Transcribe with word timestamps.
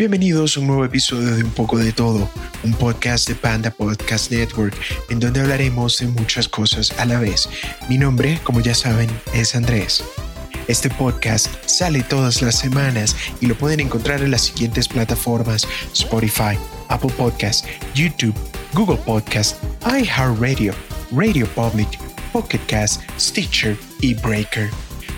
Bienvenidos 0.00 0.56
a 0.56 0.60
un 0.60 0.66
nuevo 0.68 0.82
episodio 0.86 1.36
de 1.36 1.44
Un 1.44 1.50
poco 1.50 1.76
de 1.76 1.92
todo, 1.92 2.26
un 2.64 2.72
podcast 2.72 3.28
de 3.28 3.34
Panda 3.34 3.70
Podcast 3.70 4.32
Network, 4.32 4.74
en 5.10 5.20
donde 5.20 5.40
hablaremos 5.40 5.98
de 5.98 6.06
muchas 6.06 6.48
cosas 6.48 6.98
a 6.98 7.04
la 7.04 7.20
vez. 7.20 7.50
Mi 7.90 7.98
nombre, 7.98 8.40
como 8.42 8.62
ya 8.62 8.74
saben, 8.74 9.10
es 9.34 9.54
Andrés. 9.54 10.02
Este 10.68 10.88
podcast 10.88 11.48
sale 11.66 12.02
todas 12.02 12.40
las 12.40 12.54
semanas 12.54 13.14
y 13.42 13.46
lo 13.46 13.54
pueden 13.54 13.80
encontrar 13.80 14.22
en 14.22 14.30
las 14.30 14.40
siguientes 14.40 14.88
plataformas: 14.88 15.68
Spotify, 15.92 16.56
Apple 16.88 17.12
Podcast, 17.18 17.66
YouTube, 17.94 18.34
Google 18.72 18.96
Podcast, 19.04 19.62
iHeartRadio, 19.84 20.72
Radio 21.12 21.46
Public, 21.48 21.98
Pocket 22.32 22.60
Cast, 22.68 23.02
Stitcher 23.18 23.76
y 24.00 24.14
Breaker. 24.14 24.70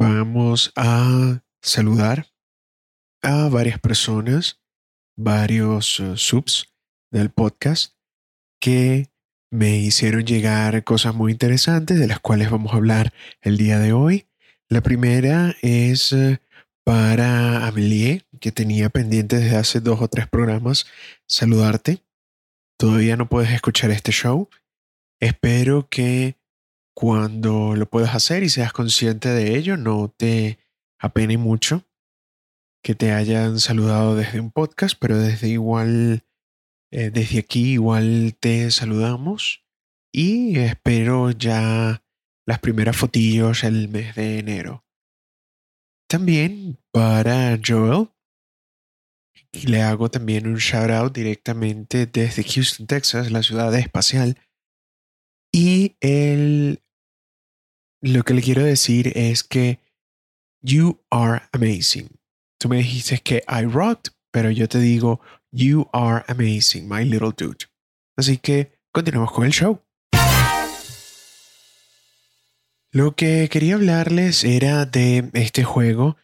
Vamos 0.00 0.72
a 0.76 1.42
saludar 1.60 2.28
a 3.20 3.48
varias 3.48 3.80
personas, 3.80 4.60
varios 5.16 5.98
eh, 5.98 6.12
subs 6.14 6.72
del 7.10 7.30
podcast 7.30 7.94
que 8.60 9.10
me 9.50 9.76
hicieron 9.76 10.24
llegar 10.24 10.84
cosas 10.84 11.16
muy 11.16 11.32
interesantes 11.32 11.98
de 11.98 12.06
las 12.06 12.20
cuales 12.20 12.48
vamos 12.48 12.72
a 12.72 12.76
hablar 12.76 13.12
el 13.40 13.56
día 13.56 13.80
de 13.80 13.92
hoy. 13.92 14.28
La 14.68 14.82
primera 14.82 15.56
es 15.62 16.12
eh, 16.12 16.40
para 16.84 17.66
Amelie, 17.66 18.24
que 18.40 18.52
tenía 18.52 18.90
pendiente 18.90 19.38
desde 19.40 19.56
hace 19.56 19.80
dos 19.80 20.00
o 20.00 20.06
tres 20.06 20.28
programas 20.28 20.86
saludarte. 21.26 22.04
Todavía 22.78 23.16
no 23.16 23.28
puedes 23.28 23.50
escuchar 23.50 23.90
este 23.90 24.12
show. 24.12 24.48
Espero 25.18 25.88
que 25.88 26.37
cuando 26.98 27.76
lo 27.76 27.88
puedas 27.88 28.12
hacer 28.16 28.42
y 28.42 28.48
seas 28.48 28.72
consciente 28.72 29.28
de 29.28 29.56
ello, 29.56 29.76
no 29.76 30.08
te 30.08 30.58
apene 30.98 31.38
mucho 31.38 31.84
que 32.82 32.96
te 32.96 33.12
hayan 33.12 33.60
saludado 33.60 34.16
desde 34.16 34.40
un 34.40 34.50
podcast, 34.50 34.96
pero 34.98 35.16
desde 35.16 35.46
igual, 35.46 36.24
eh, 36.90 37.10
desde 37.10 37.38
aquí 37.38 37.74
igual 37.74 38.36
te 38.40 38.72
saludamos 38.72 39.64
y 40.12 40.58
espero 40.58 41.30
ya 41.30 42.02
las 42.48 42.58
primeras 42.58 42.96
fotillos 42.96 43.62
el 43.62 43.88
mes 43.88 44.16
de 44.16 44.40
enero. 44.40 44.84
También 46.08 46.80
para 46.90 47.60
Joel, 47.64 48.08
le 49.52 49.82
hago 49.82 50.10
también 50.10 50.48
un 50.48 50.56
shout 50.56 50.90
out 50.90 51.14
directamente 51.14 52.06
desde 52.06 52.42
Houston, 52.42 52.88
Texas, 52.88 53.30
la 53.30 53.44
ciudad 53.44 53.72
espacial. 53.76 54.36
Y 55.52 55.96
el 56.00 56.82
lo 58.00 58.22
que 58.24 58.34
le 58.34 58.42
quiero 58.42 58.62
decir 58.62 59.12
es 59.16 59.42
que 59.42 59.80
you 60.62 61.00
are 61.10 61.42
amazing. 61.52 62.08
Tú 62.58 62.68
me 62.68 62.78
dijiste 62.78 63.18
que 63.18 63.42
I 63.48 63.64
rocked, 63.64 64.12
pero 64.30 64.50
yo 64.50 64.68
te 64.68 64.78
digo 64.78 65.20
you 65.50 65.88
are 65.92 66.24
amazing, 66.28 66.88
my 66.88 67.04
little 67.04 67.32
dude. 67.36 67.66
Así 68.16 68.38
que 68.38 68.78
continuamos 68.92 69.32
con 69.32 69.44
el 69.46 69.52
show. 69.52 69.82
Lo 72.90 73.14
que 73.14 73.48
quería 73.50 73.74
hablarles 73.74 74.44
era 74.44 74.86
de 74.86 75.30
este 75.34 75.62
juego 75.62 76.16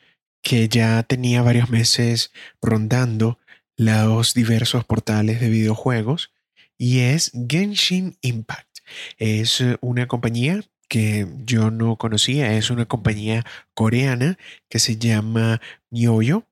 que 0.43 0.69
ya 0.69 1.03
tenía 1.03 1.43
varios 1.43 1.71
meses 1.71 2.33
rondando 2.61 3.39
los 3.77 4.35
diversos 4.35 4.85
portales 4.85 5.41
de 5.41 5.51
videojuegos 5.51 6.33
y 6.79 7.01
es 7.01 7.33
Genshin 7.49 8.17
Impact. 8.23 8.79
Es 9.19 9.63
una 9.81 10.07
compañía 10.07 10.63
que 10.89 11.27
yo 11.45 11.71
no 11.71 11.97
conocía. 11.97 12.57
Es 12.57 12.71
una 12.71 12.87
compañía 12.87 13.45
coreana 13.75 14.39
que 14.69 14.79
se 14.79 14.97
llama 14.97 15.61
Mioyo. 15.91 16.47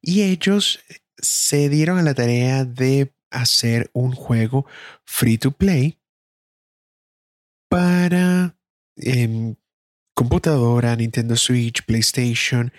Y 0.00 0.22
ellos 0.22 0.80
se 1.18 1.68
dieron 1.68 1.98
a 1.98 2.02
la 2.02 2.14
tarea 2.14 2.64
de 2.64 3.12
hacer 3.30 3.90
un 3.92 4.12
juego 4.12 4.66
free 5.04 5.38
to 5.38 5.50
play 5.50 5.98
para 7.68 8.56
em, 8.96 9.56
computadora, 10.14 10.94
Nintendo 10.96 11.36
Switch, 11.36 11.84
PlayStation 11.84 12.72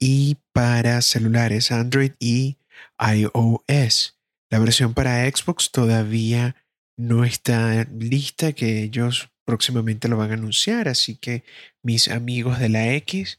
y 0.00 0.38
para 0.52 1.02
celulares 1.02 1.70
Android 1.70 2.12
y 2.18 2.58
iOS. 2.98 4.18
La 4.50 4.58
versión 4.58 4.94
para 4.94 5.24
Xbox 5.30 5.70
todavía 5.70 6.56
no 6.96 7.24
está 7.24 7.84
lista, 7.84 8.52
que 8.52 8.82
ellos 8.82 9.30
próximamente 9.48 10.08
lo 10.08 10.18
van 10.18 10.30
a 10.30 10.34
anunciar, 10.34 10.88
así 10.88 11.16
que 11.16 11.42
mis 11.82 12.08
amigos 12.08 12.58
de 12.58 12.68
la 12.68 12.92
X 12.96 13.38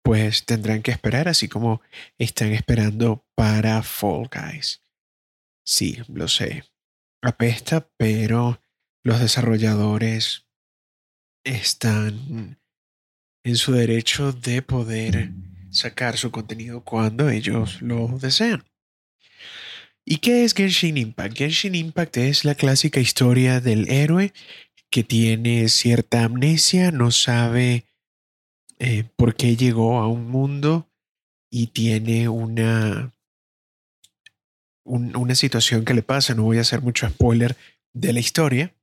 pues 0.00 0.46
tendrán 0.46 0.80
que 0.80 0.92
esperar, 0.92 1.26
así 1.26 1.48
como 1.48 1.82
están 2.18 2.52
esperando 2.52 3.26
para 3.34 3.82
Fall 3.82 4.30
Guys. 4.32 4.84
Sí, 5.66 5.98
lo 6.06 6.28
sé. 6.28 6.62
Apesta, 7.20 7.90
pero 7.96 8.62
los 9.02 9.18
desarrolladores 9.18 10.46
están 11.42 12.60
en 13.42 13.56
su 13.56 13.72
derecho 13.72 14.30
de 14.30 14.62
poder 14.62 15.32
sacar 15.70 16.16
su 16.16 16.30
contenido 16.30 16.84
cuando 16.84 17.28
ellos 17.28 17.82
lo 17.82 18.06
desean. 18.20 18.62
¿Y 20.04 20.18
qué 20.18 20.44
es 20.44 20.54
Genshin 20.54 20.96
Impact? 20.96 21.36
Genshin 21.36 21.74
Impact 21.74 22.16
es 22.18 22.44
la 22.44 22.54
clásica 22.54 23.00
historia 23.00 23.60
del 23.60 23.88
héroe 23.90 24.32
que 24.90 25.04
tiene 25.04 25.68
cierta 25.68 26.24
amnesia, 26.24 26.90
no 26.90 27.10
sabe 27.10 27.84
eh, 28.78 29.04
por 29.16 29.36
qué 29.36 29.56
llegó 29.56 30.00
a 30.00 30.08
un 30.08 30.28
mundo 30.28 30.88
y 31.50 31.68
tiene 31.68 32.28
una, 32.28 33.12
una 34.84 35.34
situación 35.34 35.84
que 35.84 35.94
le 35.94 36.02
pasa, 36.02 36.34
no 36.34 36.42
voy 36.44 36.58
a 36.58 36.62
hacer 36.62 36.82
mucho 36.82 37.08
spoiler 37.08 37.56
de 37.92 38.12
la 38.12 38.20
historia. 38.20 38.74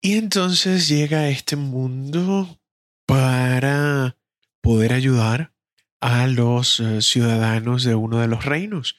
Y 0.00 0.16
entonces 0.16 0.88
llega 0.88 1.20
a 1.20 1.28
este 1.28 1.56
mundo 1.56 2.58
para 3.06 4.16
poder 4.60 4.92
ayudar 4.92 5.52
a 6.00 6.26
los 6.26 6.80
eh, 6.80 7.02
ciudadanos 7.02 7.84
de 7.84 7.94
uno 7.94 8.18
de 8.18 8.28
los 8.28 8.44
reinos. 8.44 8.96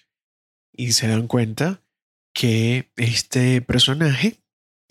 Y 0.72 0.94
se 0.94 1.08
dan 1.08 1.28
cuenta 1.28 1.82
que 2.34 2.92
este 2.96 3.62
personaje 3.62 4.40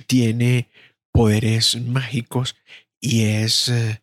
tiene 0.07 0.69
poderes 1.13 1.81
mágicos 1.81 2.57
y 3.01 3.25
es 3.25 3.69
eh, 3.69 4.03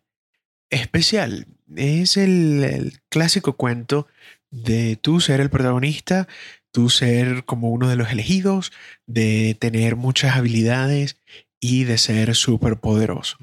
especial. 0.70 1.46
Es 1.76 2.16
el, 2.16 3.00
clásico 3.08 3.54
cuento 3.54 4.06
de 4.50 4.96
tú 4.96 5.20
ser 5.20 5.40
el 5.40 5.50
protagonista, 5.50 6.28
tú 6.72 6.90
ser 6.90 7.44
como 7.44 7.70
uno 7.70 7.88
de 7.88 7.96
los 7.96 8.10
elegidos, 8.10 8.72
de 9.06 9.56
tener 9.58 9.96
muchas 9.96 10.36
habilidades 10.36 11.20
y 11.60 11.84
de 11.84 11.98
ser 11.98 12.34
súper 12.34 12.78
poderoso. 12.78 13.38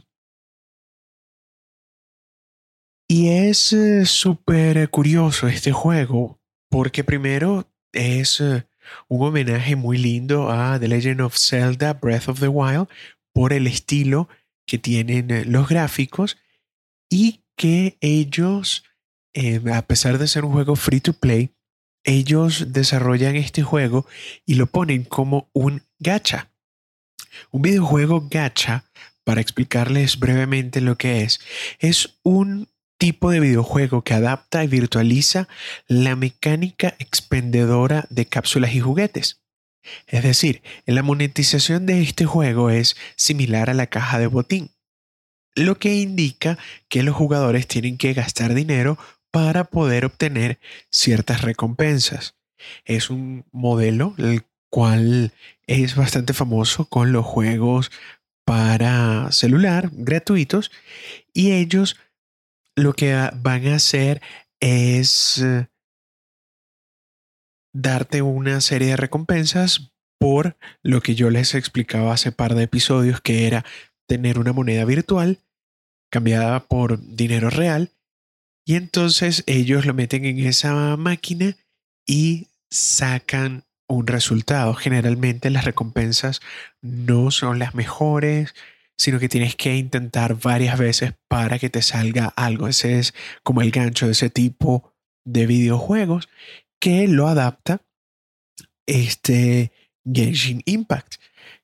Y 3.09 3.29
es 3.29 3.71
eh, 3.71 4.05
súper 4.05 4.89
curioso 4.89 5.47
este 5.47 5.71
juego 5.71 6.41
porque 6.69 7.05
primero 7.05 7.69
es 7.93 8.41
eh, 8.41 8.67
un 9.07 9.25
homenaje 9.25 9.75
muy 9.75 9.97
lindo 9.97 10.51
a 10.51 10.79
The 10.79 10.87
Legend 10.87 11.21
of 11.21 11.37
Zelda 11.37 11.93
Breath 11.93 12.27
of 12.27 12.39
the 12.39 12.49
Wild, 12.49 12.87
por 13.37 13.53
el 13.53 13.67
estilo 13.67 14.29
que 14.65 14.79
tienen 14.79 15.29
eh, 15.29 15.45
los 15.45 15.69
gráficos 15.69 16.39
y 17.07 17.43
que 17.55 17.95
ellos, 18.01 18.83
eh, 19.35 19.61
a 19.71 19.83
pesar 19.83 20.17
de 20.17 20.27
ser 20.27 20.43
un 20.43 20.53
juego 20.53 20.75
free 20.75 21.01
to 21.01 21.13
play, 21.13 21.51
ellos 22.03 22.73
desarrollan 22.73 23.35
este 23.35 23.61
juego 23.61 24.07
y 24.43 24.55
lo 24.55 24.65
ponen 24.65 25.03
como 25.03 25.51
un 25.53 25.83
gacha. 25.99 26.49
Un 27.51 27.61
videojuego 27.61 28.27
gacha, 28.27 28.85
para 29.23 29.39
explicarles 29.39 30.17
brevemente 30.17 30.81
lo 30.81 30.97
que 30.97 31.21
es, 31.21 31.39
es 31.77 32.17
un 32.23 32.69
tipo 32.97 33.29
de 33.29 33.39
videojuego 33.39 34.03
que 34.03 34.15
adapta 34.15 34.63
y 34.63 34.67
virtualiza 34.67 35.47
la 35.87 36.15
mecánica 36.15 36.95
expendedora 36.97 38.07
de 38.09 38.25
cápsulas 38.25 38.73
y 38.73 38.79
juguetes. 38.79 39.43
Es 40.07 40.23
decir, 40.23 40.61
la 40.85 41.03
monetización 41.03 41.85
de 41.85 42.01
este 42.01 42.25
juego 42.25 42.69
es 42.69 42.95
similar 43.15 43.69
a 43.69 43.73
la 43.73 43.87
caja 43.87 44.19
de 44.19 44.27
botín, 44.27 44.71
lo 45.55 45.79
que 45.79 45.95
indica 45.95 46.57
que 46.87 47.03
los 47.03 47.15
jugadores 47.15 47.67
tienen 47.67 47.97
que 47.97 48.13
gastar 48.13 48.53
dinero 48.53 48.97
para 49.31 49.65
poder 49.65 50.05
obtener 50.05 50.59
ciertas 50.89 51.41
recompensas. 51.41 52.35
Es 52.85 53.09
un 53.09 53.45
modelo 53.51 54.15
el 54.17 54.43
cual 54.69 55.33
es 55.67 55.95
bastante 55.95 56.33
famoso 56.33 56.85
con 56.85 57.11
los 57.11 57.25
juegos 57.25 57.91
para 58.45 59.31
celular 59.31 59.89
gratuitos 59.91 60.71
y 61.33 61.51
ellos 61.51 61.97
lo 62.75 62.93
que 62.93 63.13
van 63.35 63.67
a 63.67 63.75
hacer 63.75 64.21
es 64.59 65.39
eh, 65.39 65.67
darte 67.81 68.21
una 68.23 68.59
serie 68.61 68.89
de 68.89 68.97
recompensas 68.97 69.91
por 70.19 70.57
lo 70.81 71.01
que 71.01 71.13
yo 71.13 71.29
les 71.29 71.53
explicaba 71.53 72.13
hace 72.13 72.31
par 72.31 72.55
de 72.55 72.63
episodios, 72.63 73.21
que 73.21 73.45
era 73.45 73.65
tener 74.07 74.39
una 74.39 74.51
moneda 74.51 74.83
virtual 74.83 75.39
cambiada 76.09 76.61
por 76.65 76.99
dinero 76.99 77.49
real. 77.49 77.91
Y 78.65 78.75
entonces 78.75 79.43
ellos 79.45 79.85
lo 79.85 79.93
meten 79.93 80.25
en 80.25 80.39
esa 80.39 80.97
máquina 80.97 81.55
y 82.05 82.47
sacan 82.71 83.63
un 83.87 84.07
resultado. 84.07 84.73
Generalmente 84.73 85.49
las 85.49 85.65
recompensas 85.65 86.41
no 86.81 87.29
son 87.31 87.59
las 87.59 87.75
mejores, 87.75 88.55
sino 88.97 89.19
que 89.19 89.29
tienes 89.29 89.55
que 89.55 89.75
intentar 89.75 90.35
varias 90.39 90.79
veces 90.79 91.13
para 91.27 91.59
que 91.59 91.69
te 91.69 91.83
salga 91.83 92.33
algo. 92.35 92.67
Ese 92.67 92.97
es 92.97 93.13
como 93.43 93.61
el 93.61 93.71
gancho 93.71 94.07
de 94.07 94.13
ese 94.13 94.29
tipo 94.31 94.93
de 95.25 95.45
videojuegos 95.45 96.27
que 96.79 97.07
lo 97.07 97.27
adapta 97.27 97.81
este 98.85 99.71
Genshin 100.05 100.61
Impact, 100.65 101.15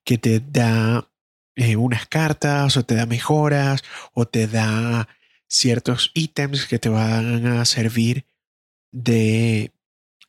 que 0.04 0.18
te 0.18 0.39
da 0.39 1.10
eh, 1.56 1.75
unas 1.75 2.07
cartas 2.07 2.77
o 2.77 2.83
te 2.83 2.95
da 2.95 3.06
mejoras 3.06 3.83
o 4.13 4.27
te 4.27 4.48
da 4.48 5.07
ciertos 5.48 6.12
ítems 6.13 6.65
que 6.65 6.80
te 6.80 6.89
van 6.89 7.45
a 7.45 7.65
servir 7.65 8.25
de 8.92 9.71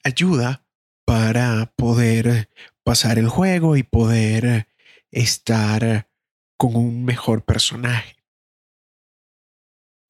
ayuda 0.02 0.66
para 1.04 1.72
poder 1.76 2.48
pasar 2.82 3.18
el 3.18 3.28
juego 3.28 3.76
y 3.76 3.82
poder 3.82 4.68
estar 5.10 6.08
con 6.56 6.76
un 6.76 7.04
mejor 7.04 7.44
personaje. 7.44 8.16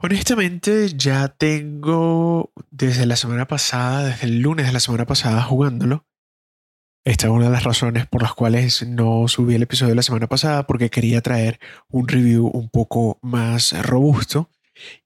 Honestamente, 0.04 0.88
ya 0.94 1.28
tengo 1.28 2.52
desde 2.70 3.06
la 3.06 3.16
semana 3.16 3.46
pasada, 3.46 4.04
desde 4.04 4.26
el 4.26 4.40
lunes 4.40 4.66
de 4.66 4.72
la 4.74 4.80
semana 4.80 5.06
pasada 5.06 5.40
jugándolo. 5.40 6.06
Esta 7.06 7.26
es 7.26 7.32
una 7.32 7.46
de 7.46 7.50
las 7.50 7.64
razones 7.64 8.06
por 8.06 8.20
las 8.20 8.34
cuales 8.34 8.86
no 8.86 9.26
subí 9.28 9.54
el 9.54 9.62
episodio 9.62 9.92
de 9.92 9.96
la 9.96 10.02
semana 10.02 10.26
pasada, 10.26 10.66
porque 10.66 10.90
quería 10.90 11.22
traer 11.22 11.58
un 11.88 12.06
review 12.06 12.48
un 12.48 12.68
poco 12.68 13.18
más 13.22 13.72
robusto. 13.82 14.50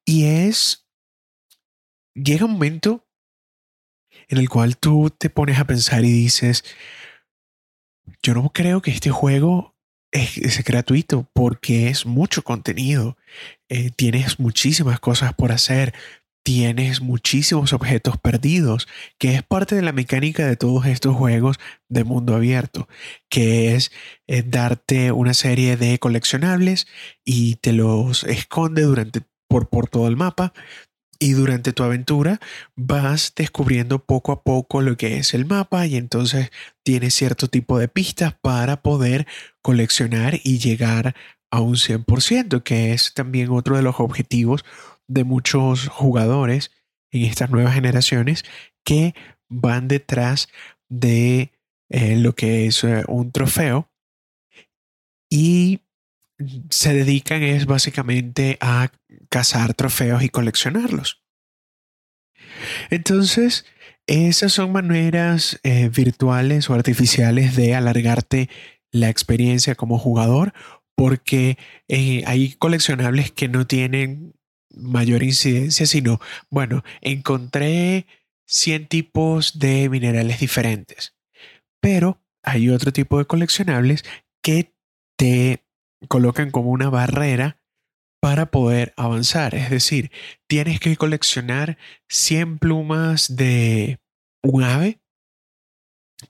Y 0.05 0.25
es, 0.25 0.89
llega 2.17 2.47
un 2.47 2.55
momento 2.55 3.07
en 4.27 4.39
el 4.39 4.49
cual 4.49 4.79
tú 4.79 5.11
te 5.17 5.31
pones 5.31 5.61
a 5.61 5.65
pensar 5.65 6.05
y 6.05 6.11
dices, 6.11 6.65
yo 8.21 8.35
no 8.35 8.51
creo 8.53 8.83
que 8.83 8.91
este 8.91 9.13
juego 9.13 9.78
es, 10.13 10.65
gratuito 10.65 11.29
porque 11.33 11.89
es 11.89 12.07
mucho 12.07 12.43
contenido. 12.43 13.17
Eh, 13.69 13.91
tienes 13.95 14.39
muchísimas 14.41 15.01
cosas 15.01 15.35
por 15.35 15.53
hacer. 15.53 15.95
Tienes 16.45 17.03
muchísimos 17.03 17.75
objetos 17.75 18.17
perdidos, 18.17 18.89
que 19.19 19.35
es 19.35 19.43
parte 19.43 19.75
de 19.75 19.83
la 19.83 19.93
mecánica 19.93 20.47
de 20.47 20.57
todos 20.57 20.87
estos 20.87 21.15
juegos 21.15 21.59
de 21.89 22.05
mundo 22.05 22.35
abierto, 22.35 22.89
que 23.29 23.75
es 23.75 23.93
eh, 24.29 24.43
darte 24.47 25.13
una 25.13 25.35
serie 25.35 25.77
de 25.77 25.99
coleccionables 25.99 26.87
y 27.23 27.57
te 27.57 27.73
los 27.75 28.25
esconde 28.25 28.83
durante 28.83 29.21
por, 29.47 29.69
por 29.69 29.89
todo 29.89 30.09
el 30.09 30.17
mapa. 30.17 30.55
Y 31.21 31.33
durante 31.33 31.73
tu 31.73 31.83
aventura 31.83 32.41
vas 32.77 33.33
descubriendo 33.35 33.99
poco 34.05 34.31
a 34.31 34.43
poco 34.43 34.83
lo 34.83 34.97
que 34.97 35.17
es 35.17 35.35
el 35.35 35.47
mapa 35.47 35.85
y 35.87 35.97
entonces 35.97 36.51
tienes 36.85 37.15
cierto 37.15 37.49
tipo 37.49 37.79
de 37.79 37.89
pistas 37.89 38.35
para 38.41 38.83
poder 38.83 39.27
coleccionar 39.61 40.39
y 40.45 40.59
llegar 40.59 41.17
a 41.51 41.61
un 41.61 41.75
100%, 41.75 42.63
que 42.63 42.93
es 42.93 43.15
también 43.15 43.51
otro 43.51 43.77
de 43.77 43.83
los 43.83 43.99
objetivos 43.99 44.65
de 45.09 45.25
muchos 45.25 45.89
jugadores 45.89 46.71
en 47.11 47.23
estas 47.25 47.51
nuevas 47.51 47.75
generaciones 47.75 48.45
que 48.85 49.15
van 49.49 49.89
detrás 49.89 50.49
de 50.89 51.53
eh, 51.89 52.17
lo 52.17 52.35
que 52.35 52.67
es 52.67 52.85
eh, 52.85 53.05
un 53.09 53.33
trofeo. 53.33 53.91
Y 55.31 55.81
se 56.71 56.95
dedican 56.95 57.43
es 57.43 57.67
básicamente 57.67 58.59
a 58.61 58.91
cazar 59.29 59.75
trofeos 59.75 60.23
y 60.23 60.29
coleccionarlos. 60.29 61.23
Entonces, 62.91 63.67
esas 64.07 64.53
son 64.53 64.73
maneras 64.73 65.61
eh, 65.63 65.91
virtuales 65.91 66.71
o 66.71 66.75
artificiales 66.75 67.57
de 67.57 67.75
alargarte 67.75 68.49
la 68.91 69.11
experiencia 69.11 69.75
como 69.75 69.99
jugador 69.99 70.55
porque 70.95 71.59
eh, 71.89 72.25
hay 72.27 72.55
coleccionables 72.55 73.31
que 73.31 73.49
no 73.49 73.67
tienen 73.67 74.35
mayor 74.71 75.23
incidencia, 75.23 75.87
sino, 75.87 76.21
bueno, 76.51 76.83
encontré 77.01 78.07
100 78.47 78.89
tipos 78.89 79.59
de 79.59 79.89
minerales 79.91 80.41
diferentes, 80.41 81.15
pero 81.81 82.21
hay 82.43 82.71
otro 82.71 82.93
tipo 82.93 83.19
de 83.19 83.27
coleccionables 83.27 84.05
que 84.43 84.73
te 85.17 85.68
colocan 86.07 86.51
como 86.51 86.71
una 86.71 86.91
barrera 86.91 87.59
para 88.21 88.51
poder 88.51 88.93
avanzar. 88.97 89.55
Es 89.55 89.71
decir, 89.71 90.11
tienes 90.47 90.81
que 90.81 90.97
coleccionar 90.97 91.79
100 92.09 92.59
plumas 92.59 93.37
de 93.37 94.01
un 94.43 94.63
ave, 94.63 95.01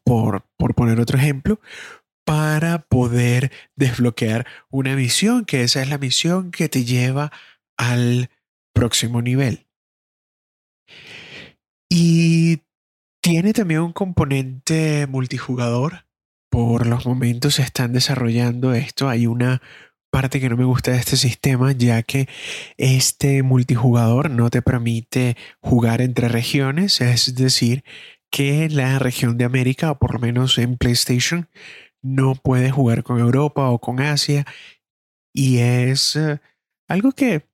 por, 0.05 0.47
por 0.56 0.75
poner 0.75 1.00
otro 1.00 1.19
ejemplo, 1.19 1.61
para 2.25 2.83
poder 2.83 3.52
desbloquear 3.75 4.47
una 4.71 4.95
misión, 4.97 5.45
que 5.45 5.62
esa 5.62 5.81
es 5.83 5.88
la 5.88 5.99
misión 5.99 6.50
que 6.50 6.69
te 6.69 6.85
lleva 6.85 7.33
al 7.78 8.31
próximo 8.75 9.23
nivel. 9.23 9.66
Y 11.90 12.62
tiene 13.23 13.52
también 13.52 13.81
un 13.81 13.92
componente 13.92 15.07
multijugador. 15.07 16.07
Por 16.50 16.87
los 16.87 17.07
momentos 17.07 17.57
se 17.57 17.62
están 17.62 17.93
desarrollando 17.93 18.73
esto. 18.75 19.09
Hay 19.09 19.26
una 19.26 19.61
parte 20.11 20.40
que 20.40 20.49
no 20.49 20.57
me 20.57 20.64
gusta 20.64 20.93
de 20.93 20.99
este 20.99 21.17
sistema, 21.17 21.73
ya 21.73 22.02
que 22.02 22.28
este 22.76 23.43
multijugador 23.43 24.31
no 24.31 24.50
te 24.50 24.62
permite 24.62 25.37
jugar 25.61 26.00
entre 26.00 26.28
regiones, 26.28 27.00
es 27.00 27.35
decir, 27.35 27.85
que 28.31 28.69
la 28.69 28.99
región 28.99 29.38
de 29.38 29.45
América, 29.45 29.90
o 29.90 29.99
por 29.99 30.14
lo 30.14 30.19
menos 30.21 30.59
en 30.59 30.76
PlayStation, 30.76 31.49
no 32.02 32.35
puede 32.35 32.71
jugar 32.71 33.02
con 33.02 33.19
Europa 33.19 33.71
o 33.71 33.81
con 33.81 34.00
Asia. 34.00 34.47
Y 35.33 35.59
es 35.59 36.17
eh, 36.17 36.40
algo 36.88 37.12
que 37.12 37.47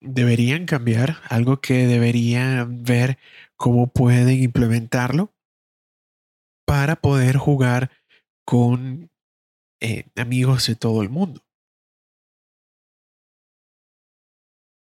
deberían 0.00 0.66
cambiar, 0.66 1.18
algo 1.28 1.60
que 1.60 1.86
deberían 1.86 2.84
ver 2.84 3.18
cómo 3.56 3.88
pueden 3.88 4.42
implementarlo 4.42 5.32
para 6.66 6.96
poder 6.96 7.36
jugar 7.36 7.90
con 8.46 9.10
eh, 9.80 10.04
amigos 10.16 10.66
de 10.68 10.76
todo 10.76 11.02
el 11.02 11.10
mundo. 11.10 11.42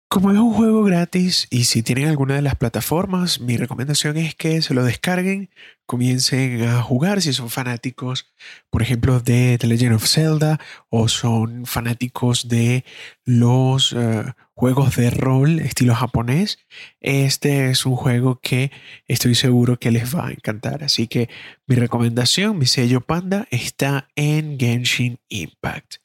Como 0.10 0.32
es 0.32 0.38
un 0.38 0.54
juego 0.54 0.84
gratis 0.84 1.48
y 1.50 1.64
si 1.64 1.82
tienen 1.82 2.08
alguna 2.08 2.36
de 2.36 2.44
las 2.44 2.56
plataformas, 2.56 3.40
mi 3.40 3.58
recomendación 3.58 4.16
es 4.18 4.36
que 4.36 4.62
se 4.62 4.76
lo 4.76 4.84
descarguen, 4.84 5.50
comiencen 5.88 6.62
a 6.64 6.84
jugar 6.84 7.22
si 7.24 7.34
son 7.34 7.50
fanáticos, 7.50 8.32
por 8.70 8.84
ejemplo, 8.84 9.22
de 9.22 9.58
The 9.60 9.66
Legend 9.66 9.96
of 9.96 10.08
Zelda 10.08 10.60
o 10.90 11.08
son 11.08 11.66
fanáticos 11.66 12.48
de 12.48 12.86
los 13.26 13.94
eh, 13.94 14.26
juegos 14.56 14.96
de 14.96 15.10
rol 15.10 15.60
estilo 15.60 15.96
japonés. 15.96 16.60
Este 17.00 17.70
es 17.70 17.86
un 17.86 17.96
juego 17.96 18.40
que 18.40 18.72
estoy 19.08 19.36
seguro 19.36 19.78
que 19.78 19.92
les 19.92 20.16
va 20.16 20.28
a 20.28 20.32
encantar. 20.32 20.84
Así 20.84 21.08
que 21.08 21.30
mi 21.68 21.76
recomendación, 21.76 22.58
mi 22.58 22.66
sello 22.66 23.02
panda, 23.02 23.48
está 23.52 24.08
en 24.16 24.60
Genshin 24.60 25.20
Impact. 25.30 25.96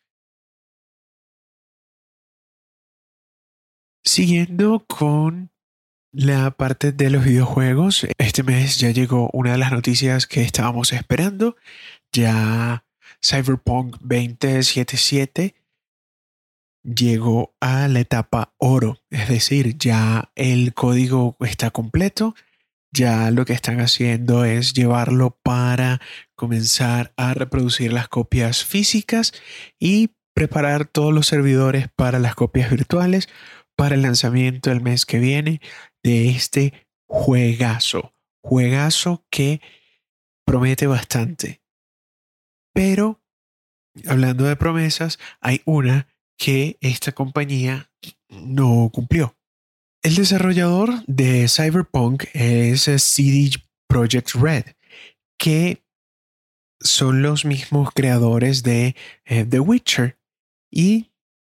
Siguiendo 4.05 4.85
con 4.87 5.50
la 6.12 6.50
parte 6.52 6.93
de 6.93 7.11
los 7.11 7.25
videojuegos, 7.25 8.07
este 8.17 8.43
mes 8.43 8.78
ya 8.78 8.90
llegó 8.90 9.28
una 9.35 9.52
de 9.52 9.59
las 9.59 9.71
noticias 9.71 10.26
que 10.26 10.40
estábamos 10.40 10.93
esperando. 10.93 11.57
Ya 12.12 12.87
Cyberpunk 13.23 13.99
2077 14.00 15.58
llegó 16.95 17.54
a 17.61 17.88
la 17.88 18.00
etapa 18.00 18.54
oro, 18.59 18.99
es 19.11 19.28
decir, 19.28 19.76
ya 19.78 20.30
el 20.35 20.75
código 20.75 21.37
está 21.40 21.71
completo, 21.71 22.35
ya 22.92 23.30
lo 23.30 23.45
que 23.45 23.52
están 23.52 23.80
haciendo 23.80 24.45
es 24.45 24.73
llevarlo 24.73 25.38
para 25.42 26.00
comenzar 26.35 27.12
a 27.16 27.35
reproducir 27.35 27.92
las 27.92 28.09
copias 28.09 28.64
físicas 28.64 29.33
y 29.78 30.14
preparar 30.35 30.87
todos 30.87 31.12
los 31.12 31.26
servidores 31.26 31.88
para 31.95 32.18
las 32.18 32.35
copias 32.35 32.71
virtuales 32.71 33.28
para 33.76 33.95
el 33.95 34.02
lanzamiento 34.02 34.73
el 34.73 34.80
mes 34.80 35.04
que 35.04 35.18
viene 35.18 35.61
de 36.02 36.30
este 36.30 36.87
juegazo. 37.07 38.14
Juegazo 38.42 39.25
que 39.30 39.61
promete 40.45 40.87
bastante. 40.87 41.61
Pero, 42.73 43.21
hablando 44.07 44.45
de 44.45 44.57
promesas, 44.57 45.18
hay 45.40 45.62
una 45.64 46.09
que 46.38 46.78
esta 46.80 47.12
compañía 47.12 47.90
no 48.30 48.90
cumplió. 48.92 49.37
El 50.02 50.14
desarrollador 50.14 51.04
de 51.07 51.49
Cyberpunk 51.49 52.25
es 52.33 52.83
CD 52.83 53.50
Projekt 53.88 54.30
Red, 54.35 54.64
que 55.38 55.83
son 56.80 57.23
los 57.23 57.45
mismos 57.45 57.90
creadores 57.92 58.62
de 58.62 58.95
eh, 59.25 59.45
The 59.45 59.61
Witcher 59.61 60.16
y 60.71 61.11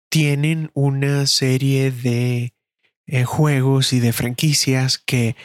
tienen 0.09 0.69
una 0.73 1.25
serie 1.25 1.91
de 1.91 2.53
eh, 3.07 3.23
juegos 3.23 3.93
y 3.93 3.99
de 3.99 4.11
franquicias 4.11 4.97
que 4.97 5.35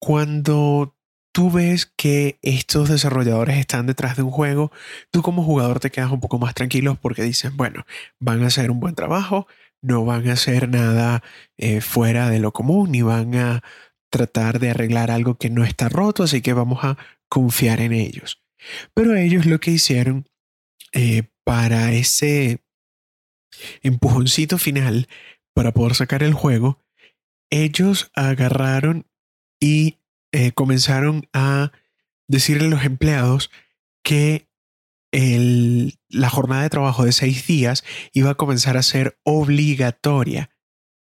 cuando 0.00 0.96
tú 1.32 1.50
ves 1.50 1.90
que 1.96 2.38
estos 2.42 2.88
desarrolladores 2.88 3.56
están 3.56 3.86
detrás 3.86 4.16
de 4.16 4.22
un 4.22 4.30
juego, 4.30 4.70
tú 5.10 5.22
como 5.22 5.42
jugador 5.42 5.80
te 5.80 5.90
quedas 5.90 6.10
un 6.10 6.20
poco 6.20 6.38
más 6.38 6.54
tranquilo 6.54 6.98
porque 7.00 7.22
dices, 7.22 7.54
bueno, 7.56 7.84
van 8.20 8.42
a 8.42 8.48
hacer 8.48 8.70
un 8.70 8.80
buen 8.80 8.94
trabajo, 8.94 9.46
no 9.80 10.04
van 10.04 10.28
a 10.28 10.34
hacer 10.34 10.68
nada 10.68 11.22
eh, 11.56 11.80
fuera 11.80 12.28
de 12.30 12.38
lo 12.38 12.52
común, 12.52 12.92
ni 12.92 13.02
van 13.02 13.34
a 13.34 13.62
tratar 14.10 14.58
de 14.60 14.70
arreglar 14.70 15.10
algo 15.10 15.36
que 15.36 15.50
no 15.50 15.64
está 15.64 15.88
roto, 15.88 16.22
así 16.22 16.42
que 16.42 16.52
vamos 16.52 16.84
a 16.84 16.98
confiar 17.28 17.80
en 17.80 17.92
ellos. 17.92 18.42
Pero 18.94 19.16
ellos 19.16 19.46
lo 19.46 19.58
que 19.58 19.72
hicieron 19.72 20.28
eh, 20.92 21.24
para 21.44 21.92
ese 21.92 22.62
empujoncito 23.82 24.58
final, 24.58 25.08
para 25.54 25.72
poder 25.72 25.94
sacar 25.94 26.22
el 26.22 26.34
juego, 26.34 26.78
ellos 27.50 28.10
agarraron 28.14 29.06
y 29.60 29.98
eh, 30.32 30.52
comenzaron 30.52 31.28
a 31.32 31.72
decirle 32.28 32.66
a 32.66 32.70
los 32.70 32.84
empleados 32.84 33.50
que 34.02 34.48
la 35.12 36.30
jornada 36.30 36.62
de 36.62 36.70
trabajo 36.70 37.04
de 37.04 37.12
seis 37.12 37.46
días 37.46 37.84
iba 38.14 38.30
a 38.30 38.34
comenzar 38.34 38.78
a 38.78 38.82
ser 38.82 39.18
obligatoria, 39.24 40.50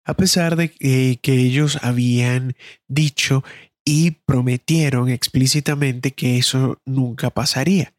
a 0.04 0.14
pesar 0.14 0.56
de 0.56 0.70
que, 0.70 1.18
que 1.22 1.32
ellos 1.32 1.78
habían 1.82 2.54
dicho 2.88 3.42
y 3.86 4.10
prometieron 4.26 5.08
explícitamente 5.08 6.12
que 6.12 6.36
eso 6.36 6.82
nunca 6.84 7.30
pasaría. 7.30 7.94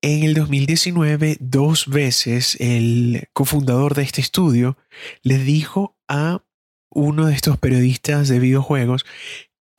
En 0.00 0.24
el 0.24 0.34
2019, 0.34 1.36
dos 1.40 1.86
veces 1.86 2.56
el 2.58 3.28
cofundador 3.32 3.94
de 3.94 4.02
este 4.02 4.20
estudio 4.20 4.76
le 5.22 5.38
dijo 5.38 5.96
a 6.08 6.42
uno 6.90 7.26
de 7.26 7.34
estos 7.34 7.58
periodistas 7.58 8.28
de 8.28 8.38
videojuegos 8.38 9.04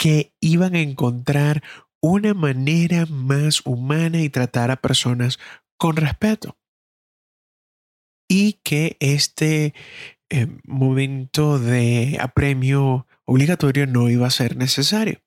que 0.04 0.36
iban 0.42 0.76
a 0.76 0.82
encontrar 0.82 1.64
una 2.02 2.34
manera 2.34 3.06
más 3.06 3.66
humana 3.66 4.22
y 4.22 4.30
tratar 4.30 4.70
a 4.70 4.82
personas 4.82 5.40
con 5.78 5.96
respeto. 5.96 6.58
Y 8.28 8.60
que 8.66 8.98
este 9.00 9.74
eh, 10.30 10.48
momento 10.66 11.58
de 11.58 12.18
apremio 12.20 13.08
obligatorio 13.24 13.88
no 13.88 14.10
iba 14.10 14.28
a 14.28 14.32
ser 14.32 14.58
necesario. 14.58 15.24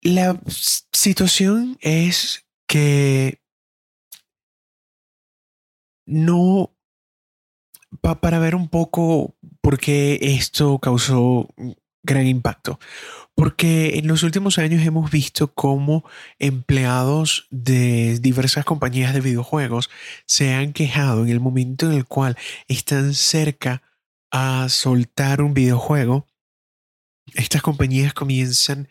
La 0.00 0.40
situación 0.46 1.76
es 1.82 2.46
que 2.66 3.42
no 6.06 6.75
para 8.00 8.38
ver 8.38 8.54
un 8.54 8.68
poco 8.68 9.36
por 9.60 9.78
qué 9.78 10.18
esto 10.20 10.78
causó 10.78 11.48
gran 12.02 12.26
impacto. 12.26 12.78
Porque 13.34 13.98
en 13.98 14.06
los 14.06 14.22
últimos 14.22 14.58
años 14.58 14.86
hemos 14.86 15.10
visto 15.10 15.52
cómo 15.52 16.04
empleados 16.38 17.46
de 17.50 18.18
diversas 18.20 18.64
compañías 18.64 19.12
de 19.12 19.20
videojuegos 19.20 19.90
se 20.24 20.54
han 20.54 20.72
quejado 20.72 21.24
en 21.24 21.30
el 21.30 21.40
momento 21.40 21.86
en 21.86 21.92
el 21.92 22.06
cual 22.06 22.38
están 22.68 23.12
cerca 23.12 23.82
a 24.30 24.68
soltar 24.70 25.42
un 25.42 25.52
videojuego. 25.52 26.26
Estas 27.34 27.60
compañías 27.60 28.14
comienzan 28.14 28.88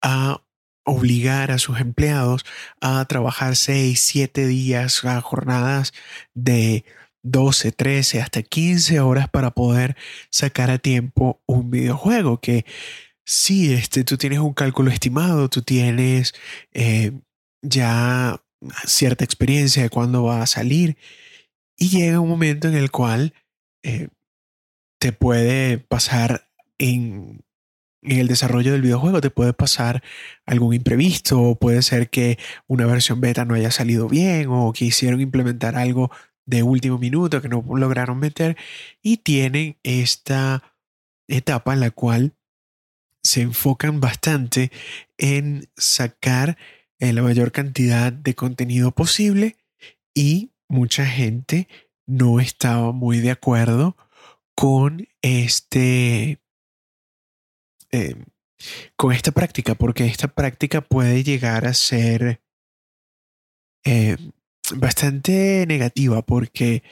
a 0.00 0.42
obligar 0.84 1.50
a 1.50 1.58
sus 1.58 1.78
empleados 1.80 2.44
a 2.80 3.04
trabajar 3.04 3.56
6, 3.56 4.00
7 4.00 4.46
días 4.46 5.04
a 5.04 5.20
jornadas 5.20 5.92
de 6.34 6.84
12, 7.22 7.72
13, 7.72 8.20
hasta 8.20 8.42
15 8.42 9.00
horas 9.00 9.28
para 9.28 9.52
poder 9.52 9.96
sacar 10.30 10.70
a 10.70 10.78
tiempo 10.78 11.40
un 11.46 11.70
videojuego 11.70 12.40
que 12.40 12.64
sí, 13.24 13.72
este, 13.72 14.04
tú 14.04 14.16
tienes 14.16 14.40
un 14.40 14.54
cálculo 14.54 14.90
estimado, 14.90 15.48
tú 15.48 15.62
tienes 15.62 16.34
eh, 16.72 17.12
ya 17.62 18.42
cierta 18.86 19.24
experiencia 19.24 19.82
de 19.82 19.90
cuándo 19.90 20.24
va 20.24 20.42
a 20.42 20.46
salir 20.46 20.96
y 21.76 21.88
llega 21.88 22.20
un 22.20 22.28
momento 22.28 22.68
en 22.68 22.74
el 22.74 22.90
cual 22.90 23.34
eh, 23.82 24.08
te 24.98 25.12
puede 25.12 25.78
pasar 25.78 26.48
en, 26.78 27.42
el 28.02 28.26
desarrollo 28.26 28.72
del 28.72 28.82
videojuego, 28.82 29.20
te 29.20 29.30
puede 29.30 29.52
pasar 29.52 30.02
algún 30.44 30.74
imprevisto, 30.74 31.40
o 31.40 31.54
puede 31.56 31.82
ser 31.82 32.10
que 32.10 32.38
una 32.66 32.86
versión 32.86 33.20
beta 33.20 33.44
no 33.44 33.54
haya 33.54 33.70
salido 33.70 34.08
bien 34.08 34.48
o 34.50 34.72
que 34.72 34.86
hicieron 34.86 35.20
implementar 35.20 35.76
algo 35.76 36.10
de 36.46 36.62
último 36.62 36.98
minuto 36.98 37.40
que 37.40 37.48
no 37.48 37.64
lograron 37.76 38.18
meter 38.18 38.56
y 39.02 39.18
tienen 39.18 39.78
esta 39.82 40.62
etapa 41.28 41.72
en 41.72 41.80
la 41.80 41.90
cual 41.90 42.34
se 43.22 43.42
enfocan 43.42 44.00
bastante 44.00 44.72
en 45.16 45.70
sacar 45.76 46.58
eh, 46.98 47.12
la 47.12 47.22
mayor 47.22 47.52
cantidad 47.52 48.12
de 48.12 48.34
contenido 48.34 48.90
posible 48.90 49.56
y 50.14 50.50
mucha 50.68 51.06
gente 51.06 51.68
no 52.06 52.40
estaba 52.40 52.92
muy 52.92 53.20
de 53.20 53.30
acuerdo 53.30 53.96
con 54.54 55.08
este 55.22 56.40
eh, 57.90 58.16
con 58.96 59.12
esta 59.12 59.32
práctica 59.32 59.74
porque 59.74 60.06
esta 60.06 60.28
práctica 60.28 60.80
puede 60.80 61.22
llegar 61.22 61.66
a 61.66 61.74
ser 61.74 62.40
eh, 63.84 64.16
bastante 64.76 65.64
negativa 65.66 66.22
porque 66.22 66.82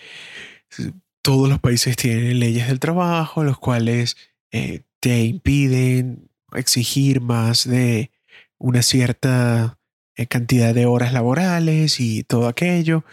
todos 1.22 1.48
los 1.48 1.60
países 1.60 1.96
tienen 1.96 2.38
leyes 2.38 2.68
del 2.68 2.80
trabajo, 2.80 3.44
los 3.44 3.58
cuales 3.58 4.16
eh, 4.52 4.82
te 5.00 5.24
impiden 5.24 6.30
exigir 6.52 7.20
más 7.20 7.68
de 7.68 8.10
una 8.58 8.82
cierta 8.82 9.78
eh, 10.16 10.26
cantidad 10.26 10.74
de 10.74 10.86
horas 10.86 11.12
laborales 11.12 12.00
y 12.00 12.24
todo 12.24 12.48
aquello. 12.48 13.04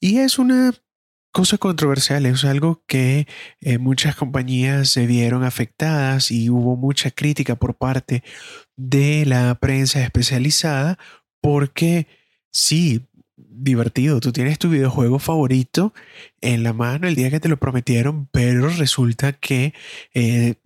Y 0.00 0.18
es 0.18 0.38
una 0.38 0.72
cosa 1.32 1.56
controversial, 1.58 2.26
es 2.26 2.44
algo 2.44 2.82
que 2.86 3.26
eh, 3.60 3.78
muchas 3.78 4.16
compañías 4.16 4.90
se 4.90 5.06
vieron 5.06 5.44
afectadas 5.44 6.30
y 6.30 6.50
hubo 6.50 6.76
mucha 6.76 7.10
crítica 7.10 7.56
por 7.56 7.76
parte 7.76 8.22
de 8.76 9.24
la 9.26 9.54
prensa 9.54 10.02
especializada 10.02 10.98
porque 11.40 12.06
sí, 12.50 13.08
divertido. 13.48 14.20
Tú 14.20 14.32
tienes 14.32 14.58
tu 14.58 14.68
videojuego 14.70 15.18
favorito 15.18 15.92
en 16.40 16.62
la 16.62 16.72
mano 16.72 17.08
el 17.08 17.14
día 17.14 17.30
que 17.30 17.40
te 17.40 17.48
lo 17.48 17.58
prometieron, 17.58 18.28
pero 18.32 18.68
resulta 18.68 19.32
que 19.32 19.74
eh, 20.14 20.56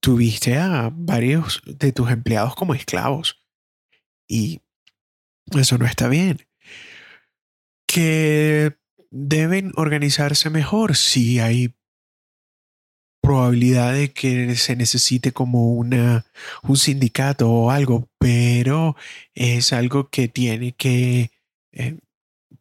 tuviste 0.00 0.56
a 0.56 0.90
varios 0.92 1.62
de 1.66 1.92
tus 1.92 2.10
empleados 2.10 2.54
como 2.54 2.74
esclavos. 2.74 3.44
Y 4.28 4.62
eso 5.52 5.78
no 5.78 5.86
está 5.86 6.08
bien. 6.08 6.46
Que 7.86 8.76
deben 9.10 9.72
organizarse 9.76 10.50
mejor 10.50 10.96
si 10.96 11.38
hay 11.38 11.74
probabilidad 13.24 13.94
de 13.94 14.12
que 14.12 14.54
se 14.56 14.76
necesite 14.76 15.32
como 15.32 15.72
una, 15.72 16.26
un 16.62 16.76
sindicato 16.76 17.50
o 17.50 17.70
algo, 17.70 18.10
pero 18.18 18.96
es 19.34 19.72
algo 19.72 20.10
que 20.10 20.28
tiene 20.28 20.72
que 20.72 21.30
eh, 21.72 21.98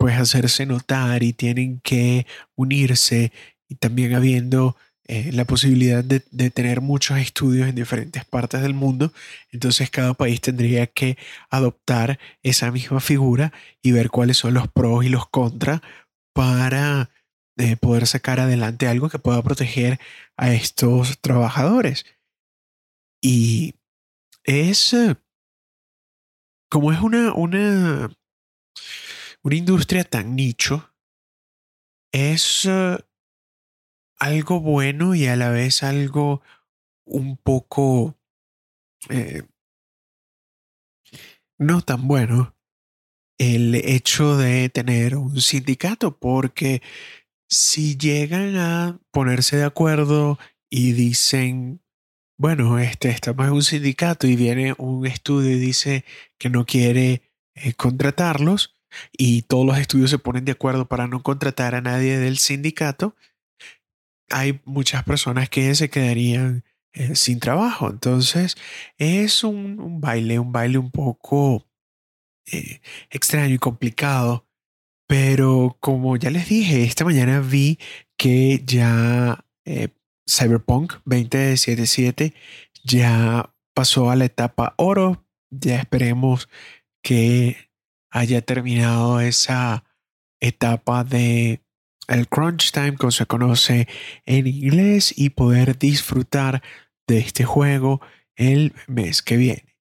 pues 0.03 0.19
hacerse 0.19 0.65
notar 0.65 1.23
y 1.23 1.31
tienen 1.31 1.79
que 1.79 2.27
unirse 2.57 3.31
y 3.69 3.75
también 3.75 4.15
habiendo 4.15 4.75
eh, 5.07 5.31
la 5.31 5.45
posibilidad 5.45 6.03
de, 6.03 6.19
tener 6.49 6.81
muchos 6.81 7.19
estudios 7.19 7.69
en 7.69 7.75
diferentes 7.75 8.25
partes 8.25 8.61
del 8.61 8.73
mundo, 8.73 9.13
entonces 9.49 9.89
cada 9.89 10.13
país 10.13 10.41
tendría 10.41 10.87
que 10.87 11.17
adoptar 11.49 12.19
esa 12.41 12.69
misma 12.69 12.99
figura 12.99 13.53
y 13.81 13.93
ver 13.93 14.09
cuáles 14.09 14.35
son 14.35 14.55
los 14.55 14.67
pros 14.67 15.05
y 15.05 15.07
los 15.07 15.29
contras 15.29 15.79
para 16.33 17.09
eh, 17.55 17.77
poder 17.77 18.05
sacar 18.05 18.41
adelante 18.41 18.89
algo 18.89 19.07
que 19.07 19.19
pueda 19.19 19.41
proteger 19.41 20.01
a 20.35 20.51
estos 20.51 21.17
trabajadores. 21.21 22.05
Y 23.21 23.75
es 24.43 24.93
como 26.69 26.91
es 26.91 26.99
una, 26.99 27.31
una 27.33 28.09
una 29.43 29.55
industria 29.55 30.03
tan 30.03 30.35
nicho 30.35 30.93
es 32.11 32.65
eh, 32.65 32.97
algo 34.19 34.61
bueno 34.61 35.15
y 35.15 35.27
a 35.27 35.35
la 35.35 35.49
vez 35.49 35.83
algo 35.83 36.41
un 37.05 37.37
poco 37.37 38.17
eh, 39.09 39.43
no 41.57 41.81
tan 41.81 42.07
bueno 42.07 42.55
el 43.37 43.75
hecho 43.75 44.37
de 44.37 44.69
tener 44.69 45.17
un 45.17 45.41
sindicato, 45.41 46.17
porque 46.17 46.81
si 47.49 47.97
llegan 47.97 48.55
a 48.57 48.99
ponerse 49.11 49.57
de 49.57 49.65
acuerdo 49.65 50.39
y 50.69 50.93
dicen, 50.93 51.81
bueno, 52.37 52.79
este, 52.79 53.09
estamos 53.09 53.47
en 53.47 53.53
un 53.53 53.63
sindicato 53.63 54.27
y 54.27 54.35
viene 54.35 54.73
un 54.77 55.05
estudio 55.05 55.51
y 55.51 55.59
dice 55.59 56.05
que 56.37 56.49
no 56.49 56.65
quiere 56.65 57.21
eh, 57.55 57.73
contratarlos 57.73 58.72
y 59.11 59.43
todos 59.43 59.65
los 59.65 59.77
estudios 59.77 60.09
se 60.09 60.19
ponen 60.19 60.45
de 60.45 60.53
acuerdo 60.53 60.87
para 60.87 61.07
no 61.07 61.23
contratar 61.23 61.75
a 61.75 61.81
nadie 61.81 62.17
del 62.17 62.37
sindicato, 62.37 63.15
hay 64.29 64.61
muchas 64.65 65.03
personas 65.03 65.49
que 65.49 65.73
se 65.75 65.89
quedarían 65.89 66.63
eh, 66.93 67.15
sin 67.15 67.39
trabajo. 67.39 67.89
Entonces 67.89 68.55
es 68.97 69.43
un, 69.43 69.99
baile, 69.99 70.39
un 70.39 70.51
baile 70.51 70.77
un 70.77 70.91
poco 70.91 71.67
eh, 72.51 72.81
extraño 73.09 73.55
y 73.55 73.59
complicado. 73.59 74.47
Pero 75.07 75.77
como 75.79 76.17
ya 76.17 76.29
les 76.29 76.47
dije, 76.49 76.83
esta 76.83 77.05
mañana 77.05 77.39
vi 77.41 77.79
que 78.17 78.63
ya 78.65 79.45
eh, 79.65 79.89
Cyberpunk 80.29 80.93
2077 81.05 82.33
ya 82.83 83.53
pasó 83.73 84.09
a 84.09 84.15
la 84.15 84.25
etapa 84.25 84.75
oro. 84.77 85.25
Ya 85.51 85.77
esperemos 85.77 86.49
que 87.03 87.72
haya 88.13 88.41
terminado 88.41 89.19
esa 89.19 89.83
etapa 90.39 91.03
de 91.03 91.61
el 92.07 92.27
crunch 92.27 92.71
time, 92.71 92.95
como 92.95 93.11
se 93.11 93.25
conoce 93.25 93.87
en 94.25 94.45
inglés, 94.45 95.13
y 95.17 95.31
poder 95.31 95.79
disfrutar 95.79 96.61
de 97.07 97.17
este 97.17 97.43
juego 97.43 98.01
el 98.35 98.73
mes 98.87 99.21
que 99.23 99.37
viene. 99.37 99.72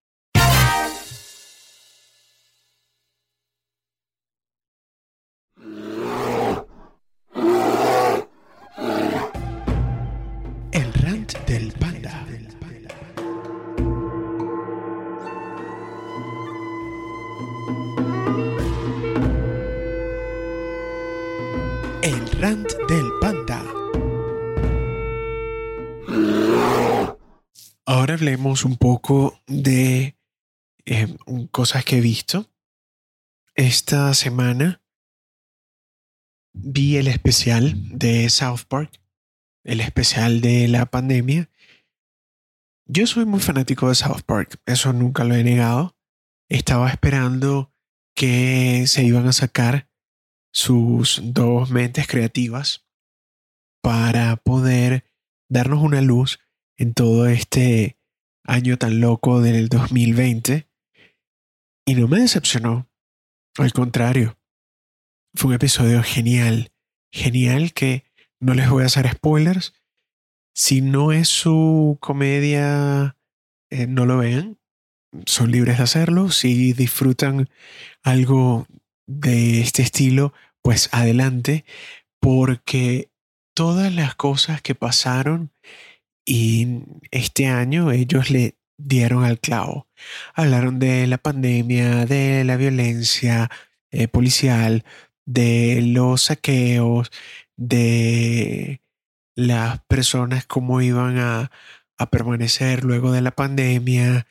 Del 22.43 23.09
panda. 23.21 23.63
Ahora 27.85 28.15
hablemos 28.15 28.65
un 28.65 28.75
poco 28.75 29.39
de 29.47 30.17
eh, 30.83 31.15
cosas 31.51 31.85
que 31.85 31.99
he 31.99 32.01
visto. 32.01 32.51
Esta 33.55 34.13
semana 34.13 34.81
vi 36.51 36.97
el 36.97 37.07
especial 37.07 37.75
de 37.97 38.27
South 38.27 38.65
Park, 38.67 39.01
el 39.63 39.79
especial 39.79 40.41
de 40.41 40.67
la 40.67 40.85
pandemia. 40.87 41.49
Yo 42.87 43.07
soy 43.07 43.23
muy 43.23 43.39
fanático 43.39 43.87
de 43.87 43.95
South 43.95 44.23
Park, 44.25 44.59
eso 44.65 44.91
nunca 44.91 45.23
lo 45.23 45.35
he 45.35 45.45
negado. 45.45 45.95
Estaba 46.49 46.89
esperando 46.89 47.71
que 48.13 48.83
se 48.87 49.05
iban 49.05 49.29
a 49.29 49.31
sacar 49.31 49.92
sus 50.53 51.19
dos 51.23 51.71
mentes 51.71 52.07
creativas 52.07 52.85
para 53.81 54.37
poder 54.37 55.03
darnos 55.49 55.81
una 55.81 56.01
luz 56.01 56.39
en 56.77 56.93
todo 56.93 57.27
este 57.27 57.97
año 58.45 58.77
tan 58.77 59.01
loco 59.01 59.41
del 59.41 59.67
2020 59.67 60.69
y 61.85 61.95
no 61.95 62.07
me 62.07 62.19
decepcionó. 62.19 62.89
Al 63.57 63.73
contrario, 63.73 64.37
fue 65.33 65.49
un 65.49 65.55
episodio 65.55 66.01
genial, 66.03 66.71
genial 67.11 67.73
que 67.73 68.05
no 68.39 68.53
les 68.53 68.69
voy 68.69 68.83
a 68.83 68.87
hacer 68.87 69.09
spoilers. 69.09 69.73
Si 70.55 70.81
no 70.81 71.11
es 71.11 71.29
su 71.29 71.97
comedia, 71.99 73.17
eh, 73.69 73.87
no 73.87 74.05
lo 74.05 74.19
vean. 74.19 74.59
Son 75.25 75.51
libres 75.51 75.77
de 75.77 75.83
hacerlo. 75.83 76.31
Si 76.31 76.73
disfrutan 76.73 77.49
algo 78.03 78.67
de 79.07 79.61
este 79.61 79.81
estilo, 79.83 80.33
pues 80.61 80.89
adelante, 80.91 81.65
porque 82.19 83.09
todas 83.53 83.93
las 83.93 84.15
cosas 84.15 84.61
que 84.61 84.75
pasaron 84.75 85.51
y 86.25 86.79
este 87.11 87.47
año 87.47 87.91
ellos 87.91 88.29
le 88.29 88.57
dieron 88.77 89.23
al 89.23 89.39
clavo. 89.39 89.87
Hablaron 90.33 90.79
de 90.79 91.07
la 91.07 91.17
pandemia, 91.17 92.05
de 92.05 92.43
la 92.43 92.57
violencia 92.57 93.49
eh, 93.91 94.07
policial, 94.07 94.83
de 95.25 95.81
los 95.83 96.23
saqueos, 96.23 97.11
de 97.55 98.81
las 99.35 99.81
personas 99.85 100.45
cómo 100.45 100.81
iban 100.81 101.17
a, 101.19 101.51
a 101.97 102.09
permanecer 102.09 102.83
luego 102.83 103.11
de 103.11 103.21
la 103.21 103.31
pandemia, 103.31 104.27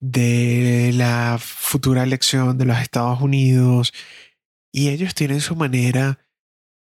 de 0.00 0.92
la 0.94 1.38
futura 1.40 2.02
elección 2.02 2.58
de 2.58 2.64
los 2.64 2.78
Estados 2.78 3.20
Unidos. 3.20 3.92
Y 4.72 4.88
ellos 4.88 5.14
tienen 5.14 5.40
su 5.40 5.56
manera 5.56 6.18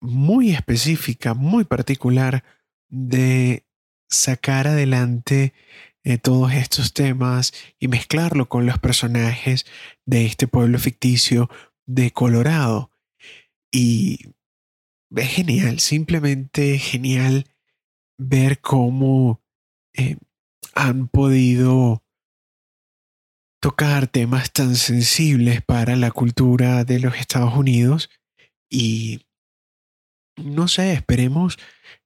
muy 0.01 0.53
específica, 0.53 1.35
muy 1.35 1.65
particular 1.65 2.45
de 2.89 3.67
sacar 4.09 4.67
adelante 4.69 5.53
eh, 6.05 6.19
todos 6.19 6.53
estos 6.53 6.93
temas 6.95 7.53
y 7.79 7.89
mezclarlo 7.89 8.49
con 8.49 8.67
los 8.67 8.79
personajes 8.79 9.67
de 10.07 10.25
este 10.27 10.47
pueblo 10.47 10.79
ficticio 10.79 11.51
de 11.87 12.13
Colorado. 12.13 12.91
Y 13.71 14.35
es 15.15 15.29
genial, 15.29 15.81
simplemente 15.81 16.79
genial 16.79 17.45
ver 18.19 18.61
cómo 18.61 19.43
eh, 19.95 20.17
han 20.75 21.09
podido 21.09 22.03
tocar 23.61 24.07
temas 24.07 24.53
tan 24.53 24.77
sensibles 24.77 25.63
para 25.63 25.97
la 25.97 26.11
cultura 26.11 26.85
de 26.85 27.01
los 27.01 27.17
Estados 27.17 27.55
Unidos 27.55 28.11
y 28.71 29.27
no 30.37 30.69
sé, 30.69 30.93
esperemos 30.93 31.59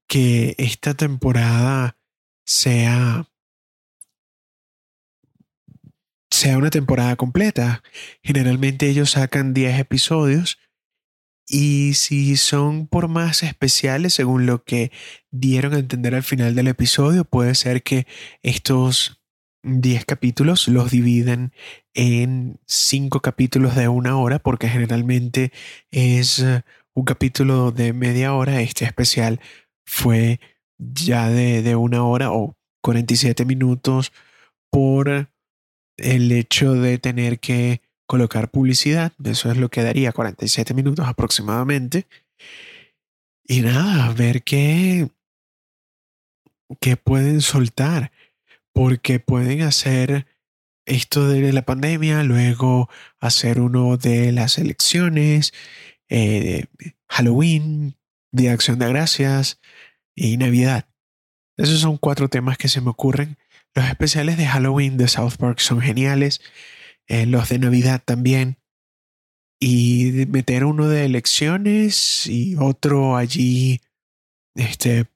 que 0.09 0.55
esta 0.59 0.95
temporada 0.95 1.99
sea 2.47 3.27
sea 6.31 6.59
una 6.59 6.71
temporada 6.71 7.15
completa. 7.17 7.83
Generalmente 8.23 8.89
ellos 8.89 9.11
sacan 9.13 9.53
10 9.55 9.79
episodios 9.79 10.59
y 11.47 11.95
si 11.95 12.37
son 12.37 12.87
por 12.87 13.09
más 13.09 13.43
especiales, 13.43 14.15
según 14.15 14.47
lo 14.47 14.65
que 14.65 14.91
dieron 15.31 15.75
a 15.75 15.79
entender 15.79 16.15
al 16.15 16.23
final 16.23 16.55
del 16.55 16.69
episodio, 16.69 17.25
puede 17.25 17.55
ser 17.55 17.83
que 17.83 18.07
estos 18.43 19.22
10 19.63 20.05
capítulos 20.05 20.69
los 20.69 20.91
dividen 20.91 21.53
en 21.95 22.61
5 22.67 23.21
capítulos 23.21 23.77
de 23.77 23.89
una 23.89 24.19
hora, 24.19 24.39
porque 24.39 24.69
generalmente 24.69 25.53
es 25.91 26.45
un 26.95 27.05
capítulo 27.05 27.71
de 27.71 27.93
media 27.93 28.35
hora. 28.35 28.61
Este 28.61 28.85
especial 28.85 29.41
fue 29.85 30.41
ya 30.79 31.29
de, 31.29 31.77
una 31.77 32.05
hora 32.05 32.33
o 32.33 32.57
47 32.83 33.45
minutos 33.45 34.13
por 34.71 35.31
el 35.97 36.33
hecho 36.33 36.75
de 36.75 36.99
tener 36.99 37.39
que 37.39 37.81
colocar 38.07 38.51
publicidad. 38.51 39.13
Eso 39.25 39.51
es 39.51 39.57
lo 39.57 39.69
que 39.69 39.83
daría 39.83 40.13
47 40.13 40.75
minutos 40.75 41.07
aproximadamente. 41.07 42.07
Y 43.45 43.61
nada, 43.61 44.13
ver 44.13 44.43
qué, 44.43 45.09
qué 46.81 46.97
pueden 46.97 47.41
soltar, 47.41 48.13
porque 48.73 49.21
pueden 49.21 49.63
hacer 49.63 50.27
esto 50.87 51.29
de 51.29 51.53
la 51.53 51.63
pandemia, 51.63 52.23
luego 52.25 52.89
hacer 53.21 53.61
uno 53.61 53.97
de 53.97 54.33
las 54.33 54.59
elecciones, 54.59 55.53
eh, 56.09 56.65
Halloween, 57.09 57.97
Día 58.33 58.51
de 58.51 58.55
Acción 58.55 58.79
de 58.79 58.89
Gracias, 58.89 59.61
y 60.15 60.37
Navidad. 60.37 60.89
Esos 61.57 61.81
son 61.81 61.97
cuatro 61.97 62.29
temas 62.29 62.59
que 62.59 62.69
se 62.69 62.81
me 62.81 62.91
ocurren. 62.91 63.39
Los 63.75 63.87
especiales 63.87 64.37
de 64.37 64.47
Halloween 64.47 64.97
de 64.97 65.09
South 65.09 65.37
Park 65.39 65.59
son 65.61 65.81
geniales. 65.81 66.41
Eh, 67.07 67.27
los 67.27 67.49
de 67.49 67.59
Navidad 67.59 68.03
también. 68.05 68.59
Y 69.61 70.27
meter 70.29 70.65
uno 70.65 70.89
de 70.89 71.05
elecciones 71.05 72.27
y 72.27 72.57
otro 72.57 73.17
allí, 73.17 73.81
este, 74.57 75.07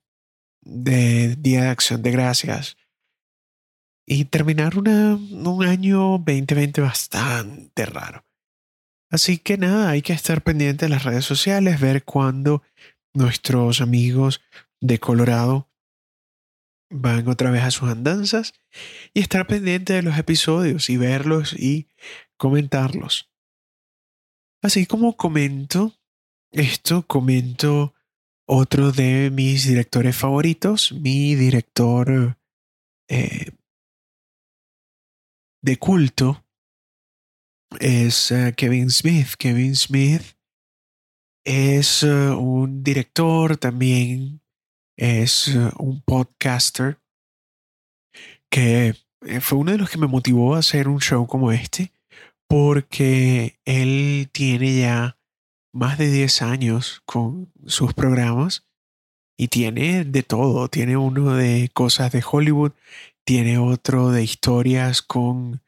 de 0.62 1.34
Día 1.36 1.62
de 1.62 1.68
Acción 1.68 2.02
de 2.02 2.12
Gracias. 2.12 2.76
Y 4.06 4.26
terminar 4.26 4.78
un 4.78 5.64
año 5.64 6.18
2020 6.18 6.80
bastante 6.80 7.86
raro. 7.86 8.24
Así 9.10 9.38
que 9.38 9.58
nada, 9.58 9.90
hay 9.90 10.02
que 10.02 10.12
estar 10.12 10.42
pendiente 10.42 10.86
de 10.86 10.90
las 10.90 11.04
redes 11.04 11.24
sociales, 11.24 11.80
ver 11.80 12.04
cuándo 12.04 12.62
nuestros 13.14 13.80
amigos 13.80 14.42
de 14.80 14.98
Colorado 14.98 15.68
van 16.90 17.26
otra 17.28 17.50
vez 17.50 17.62
a 17.62 17.70
sus 17.70 17.88
andanzas 17.88 18.54
y 19.12 19.20
estar 19.20 19.46
pendiente 19.46 19.94
de 19.94 20.02
los 20.02 20.18
episodios 20.18 20.88
y 20.90 20.96
verlos 20.96 21.52
y 21.52 21.88
comentarlos. 22.36 23.30
Así 24.62 24.86
como 24.86 25.16
comento 25.16 25.94
esto, 26.52 27.06
comento 27.06 27.94
otro 28.46 28.92
de 28.92 29.30
mis 29.30 29.66
directores 29.66 30.16
favoritos, 30.16 30.92
mi 30.92 31.34
director 31.34 32.38
eh, 33.08 33.50
de 35.66 35.78
culto 35.78 36.44
es 37.80 38.30
eh, 38.30 38.54
Kevin 38.56 38.88
Smith. 38.88 39.34
Kevin 39.36 39.74
Smith 39.74 40.22
es 41.44 42.04
eh, 42.04 42.30
un 42.30 42.84
director, 42.84 43.56
también 43.56 44.40
es 44.96 45.48
un 45.78 46.00
podcaster 46.02 46.98
que 48.48 48.94
fue 49.40 49.58
uno 49.58 49.72
de 49.72 49.78
los 49.78 49.90
que 49.90 49.98
me 49.98 50.06
motivó 50.06 50.54
a 50.54 50.60
hacer 50.60 50.88
un 50.88 51.00
show 51.00 51.26
como 51.26 51.50
este, 51.50 51.92
porque 52.48 53.58
él 53.64 54.30
tiene 54.32 54.78
ya 54.78 55.18
más 55.74 55.98
de 55.98 56.10
10 56.10 56.42
años 56.42 57.02
con 57.04 57.52
sus 57.66 57.92
programas 57.92 58.66
y 59.36 59.48
tiene 59.48 60.04
de 60.04 60.22
todo. 60.22 60.68
Tiene 60.68 60.96
uno 60.96 61.34
de 61.34 61.68
cosas 61.74 62.12
de 62.12 62.24
Hollywood, 62.24 62.72
tiene 63.26 63.58
otro 63.58 64.10
de 64.10 64.22
historias 64.22 65.02
con 65.02 65.60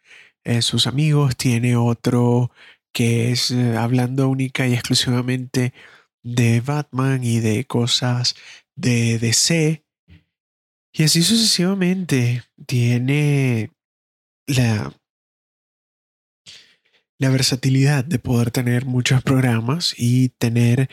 eh, 0.44 0.62
sus 0.62 0.86
amigos, 0.86 1.36
tiene 1.36 1.76
otro 1.76 2.50
que 2.92 3.32
es 3.32 3.50
eh, 3.50 3.76
hablando 3.76 4.28
única 4.28 4.66
y 4.66 4.74
exclusivamente 4.74 5.74
de 6.22 6.60
Batman 6.60 7.24
y 7.24 7.40
de 7.40 7.64
cosas 7.66 8.36
de 8.76 9.18
DC. 9.18 9.84
Y 10.92 11.02
así 11.02 11.22
sucesivamente. 11.22 12.44
Tiene 12.66 13.70
la 14.46 14.92
la 17.18 17.30
versatilidad 17.30 18.04
de 18.04 18.20
poder 18.20 18.52
tener 18.52 18.86
muchos 18.86 19.22
programas 19.22 19.94
y 19.96 20.28
tener 20.30 20.88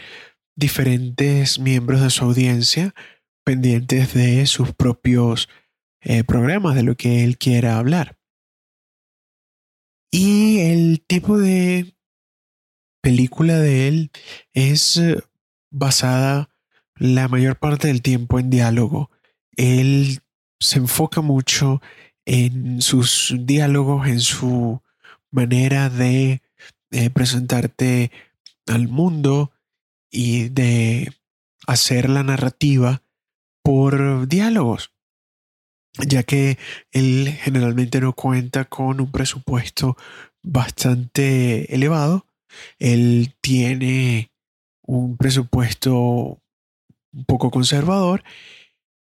diferentes 0.56 1.60
miembros 1.60 2.02
de 2.02 2.10
su 2.10 2.26
audiencia 2.26 2.96
pendientes 3.44 4.14
de 4.16 4.46
sus 4.48 4.74
propios 4.74 5.50
eh, 6.06 6.24
programas, 6.24 6.76
de 6.76 6.84
lo 6.84 6.96
que 6.96 7.24
él 7.24 7.38
quiera 7.38 7.78
hablar. 7.78 8.18
Y 10.12 10.60
el 10.60 11.04
tipo 11.06 11.38
de 11.38 11.96
película 13.02 13.60
de 13.60 13.88
él 13.88 14.12
es 14.54 14.98
eh, 14.98 15.22
basada 15.72 16.50
la 16.96 17.28
mayor 17.28 17.58
parte 17.58 17.88
del 17.88 18.02
tiempo 18.02 18.40
en 18.40 18.50
diálogo. 18.50 19.10
Él 19.58 20.22
se 20.60 20.80
enfoca 20.80 21.22
mucho 21.22 21.82
en 22.26 22.82
sus 22.82 23.36
diálogos, 23.40 24.08
en 24.08 24.20
su 24.20 24.82
manera 25.32 25.90
de 25.90 26.42
eh, 26.92 27.10
presentarte 27.10 28.12
al 28.68 28.88
mundo 28.88 29.52
y 30.10 30.50
de 30.50 31.12
hacer 31.68 32.10
la 32.10 32.24
narrativa 32.24 33.04
por 33.64 34.28
diálogos, 34.28 34.95
ya 36.00 36.24
que 36.24 36.58
él 36.92 37.38
generalmente 37.42 38.02
no 38.02 38.14
cuenta 38.14 38.66
con 38.66 39.00
un 39.00 39.12
presupuesto 39.12 39.98
bastante 40.44 41.74
elevado. 41.74 42.28
Él 42.80 43.36
tiene 43.42 44.32
un 44.82 45.18
presupuesto 45.18 46.42
un 47.14 47.26
poco 47.26 47.52
conservador 47.52 48.24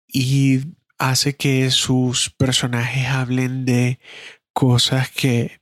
y 0.07 0.61
hace 0.99 1.37
que 1.37 1.71
sus 1.71 2.31
personajes 2.31 3.07
hablen 3.07 3.65
de 3.65 3.99
cosas 4.53 5.11
que 5.11 5.61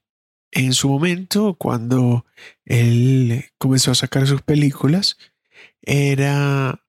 en 0.52 0.72
su 0.72 0.88
momento, 0.88 1.55
cuando 1.55 2.24
él 2.64 3.44
comenzó 3.59 3.90
a 3.90 3.94
sacar 3.94 4.26
sus 4.26 4.42
películas, 4.42 5.18
era 5.83 6.86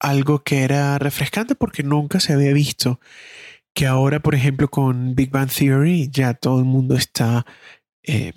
algo 0.00 0.42
que 0.42 0.62
era 0.62 0.98
refrescante 0.98 1.54
porque 1.54 1.82
nunca 1.82 2.20
se 2.20 2.32
había 2.32 2.52
visto. 2.52 3.00
Que 3.74 3.86
ahora, 3.86 4.20
por 4.20 4.34
ejemplo, 4.34 4.68
con 4.70 5.14
Big 5.14 5.30
Bang 5.30 5.50
Theory, 5.50 6.08
ya 6.10 6.34
todo 6.34 6.58
el 6.60 6.64
mundo 6.64 6.96
está 6.96 7.46
eh, 8.04 8.32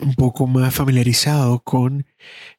un 0.00 0.14
poco 0.14 0.46
más 0.46 0.74
familiarizado 0.74 1.60
con 1.60 2.06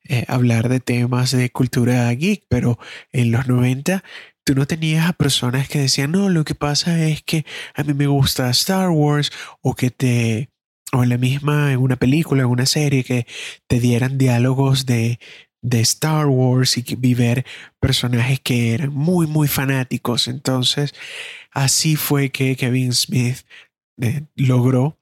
eh, 0.03 0.25
hablar 0.27 0.69
de 0.69 0.79
temas 0.79 1.31
de 1.31 1.49
cultura 1.51 2.11
geek, 2.13 2.45
pero 2.49 2.79
en 3.11 3.31
los 3.31 3.47
90 3.47 4.03
tú 4.43 4.55
no 4.55 4.65
tenías 4.65 5.07
a 5.07 5.13
personas 5.13 5.69
que 5.69 5.79
decían, 5.79 6.11
no, 6.11 6.29
lo 6.29 6.43
que 6.43 6.55
pasa 6.55 7.05
es 7.05 7.21
que 7.23 7.45
a 7.75 7.83
mí 7.83 7.93
me 7.93 8.07
gusta 8.07 8.49
Star 8.49 8.89
Wars 8.89 9.31
o 9.61 9.75
que 9.75 9.91
te, 9.91 10.49
o 10.91 11.03
en 11.03 11.09
la 11.09 11.17
misma, 11.19 11.71
en 11.71 11.79
una 11.79 11.97
película, 11.97 12.43
en 12.43 12.49
una 12.49 12.65
serie, 12.65 13.03
que 13.03 13.27
te 13.67 13.79
dieran 13.79 14.17
diálogos 14.17 14.87
de, 14.87 15.19
de 15.61 15.81
Star 15.81 16.27
Wars 16.27 16.77
y 16.77 17.13
ver 17.13 17.45
personajes 17.79 18.39
que 18.39 18.73
eran 18.73 18.93
muy, 18.93 19.27
muy 19.27 19.47
fanáticos. 19.47 20.27
Entonces, 20.27 20.93
así 21.51 21.95
fue 21.95 22.29
que 22.29 22.55
Kevin 22.55 22.93
Smith 22.93 23.39
eh, 24.01 24.23
logró 24.35 24.97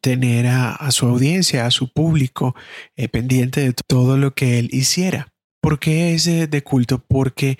tener 0.00 0.46
a, 0.46 0.90
su 0.90 1.06
audiencia, 1.06 1.66
a 1.66 1.70
su 1.70 1.92
público 1.92 2.54
eh, 2.96 3.08
pendiente 3.08 3.60
de 3.60 3.72
todo 3.72 4.16
lo 4.16 4.34
que 4.34 4.58
él 4.58 4.68
hiciera. 4.72 5.32
¿Por 5.60 5.78
qué 5.78 6.14
es 6.14 6.24
de, 6.24 6.62
culto? 6.62 6.98
Porque 6.98 7.58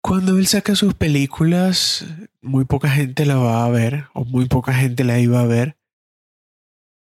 cuando 0.00 0.38
él 0.38 0.46
saca 0.46 0.76
sus 0.76 0.94
películas, 0.94 2.06
muy 2.40 2.64
poca 2.64 2.90
gente 2.90 3.26
la 3.26 3.36
va 3.36 3.64
a 3.64 3.68
ver 3.70 4.06
o 4.14 4.24
muy 4.24 4.46
poca 4.46 4.74
gente 4.74 5.04
la 5.04 5.18
iba 5.18 5.40
a 5.40 5.46
ver. 5.46 5.76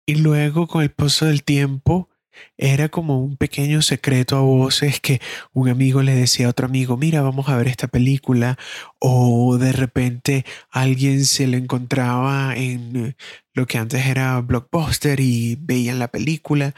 Y 0.07 0.17
luego 0.17 0.67
con 0.67 0.83
el 0.83 0.91
paso 0.91 1.27
del 1.27 1.45
tiempo, 1.45 2.09
era 2.57 2.89
como 2.89 3.23
un 3.23 3.37
pequeño 3.37 3.83
secreto 3.83 4.37
a 4.37 4.41
voces 4.41 5.01
que 5.01 5.21
un 5.53 5.69
amigo 5.69 6.03
le 6.03 6.15
decía 6.15 6.47
a 6.47 6.51
otro 6.51 6.67
amigo, 6.67 6.97
mira, 6.97 7.23
vamos 7.23 7.49
a 7.49 7.57
ver 7.57 7.69
esta 7.69 7.89
película, 7.89 8.59
o 8.99 9.59
de 9.59 9.73
repente 9.73 10.45
alguien 10.71 11.25
se 11.25 11.47
le 11.47 11.59
encontraba 11.59 12.57
en 12.57 13.17
lo 13.55 13.67
que 13.67 13.79
antes 13.79 14.07
era 14.07 14.41
blockbuster 14.41 15.21
y 15.21 15.57
veían 15.61 15.99
la 15.99 16.09
película 16.09 16.75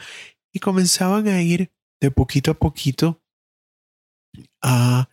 y 0.51 0.59
comenzaban 0.59 1.27
a 1.27 1.41
ir 1.41 1.71
de 1.99 2.11
poquito 2.11 2.51
a 2.51 2.53
poquito 2.55 3.21
a 4.61 5.09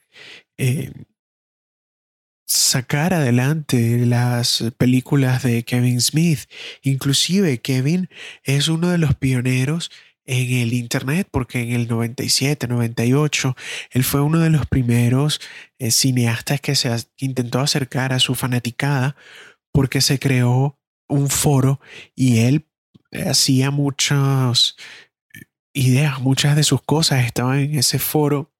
eh, 0.59 0.92
sacar 2.46 3.14
adelante 3.14 4.05
las 4.07 4.64
películas 4.76 5.42
de 5.42 5.64
Kevin 5.64 6.00
Smith. 6.00 6.40
Inclusive 6.83 7.61
Kevin 7.61 8.09
es 8.44 8.68
uno 8.68 8.90
de 8.90 8.98
los 8.98 9.14
pioneros 9.14 9.90
en 10.25 10.53
el 10.53 10.73
Internet, 10.73 11.29
porque 11.31 11.63
en 11.63 11.73
el 11.73 11.89
97, 11.89 12.69
98, 12.69 13.57
él 13.91 14.05
fue 14.05 14.21
uno 14.21 14.39
de 14.39 14.51
los 14.51 14.67
primeros 14.67 15.41
eh, 15.79 15.91
cineastas 15.91 16.61
que 16.61 16.75
se 16.75 16.95
intentó 17.19 17.61
acercar 17.61 18.13
a 18.13 18.21
su 18.21 18.35
fanaticada 18.35 19.17
porque 19.73 20.01
se 20.01 20.19
creó 20.19 20.79
un 21.09 21.29
foro 21.29 21.81
y 22.15 22.41
él 22.41 22.69
hacía 23.27 23.71
muchas 23.71 24.77
ideas, 25.75 26.21
muchas 26.21 26.57
de 26.57 26.63
sus 26.63 26.83
cosas 26.83 27.25
estaban 27.25 27.59
en 27.59 27.79
ese 27.79 27.99
foro 27.99 28.53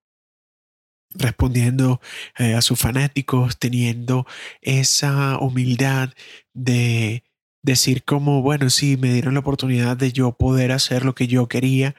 respondiendo 1.15 2.01
eh, 2.39 2.55
a 2.55 2.63
sus 2.63 2.79
fanáticos, 2.79 3.59
teniendo 3.59 4.27
esa 4.61 5.39
humildad 5.39 6.11
de 6.55 7.23
decir 7.63 8.05
como, 8.05 8.43
bueno, 8.43 8.71
sí, 8.71 8.97
me 8.97 9.13
dieron 9.13 9.35
la 9.35 9.41
oportunidad 9.41 9.97
de 9.97 10.13
yo 10.13 10.33
poder 10.33 10.73
hacer 10.73 11.05
lo 11.05 11.15
que 11.15 11.27
yo 11.29 11.49
quería 11.49 11.95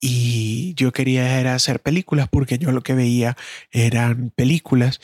y 0.00 0.74
yo 0.74 0.92
quería 0.92 1.40
era 1.40 1.54
hacer 1.54 1.80
películas 1.80 2.28
porque 2.30 2.58
yo 2.58 2.72
lo 2.72 2.82
que 2.82 2.94
veía 2.94 3.36
eran 3.72 4.30
películas 4.36 5.00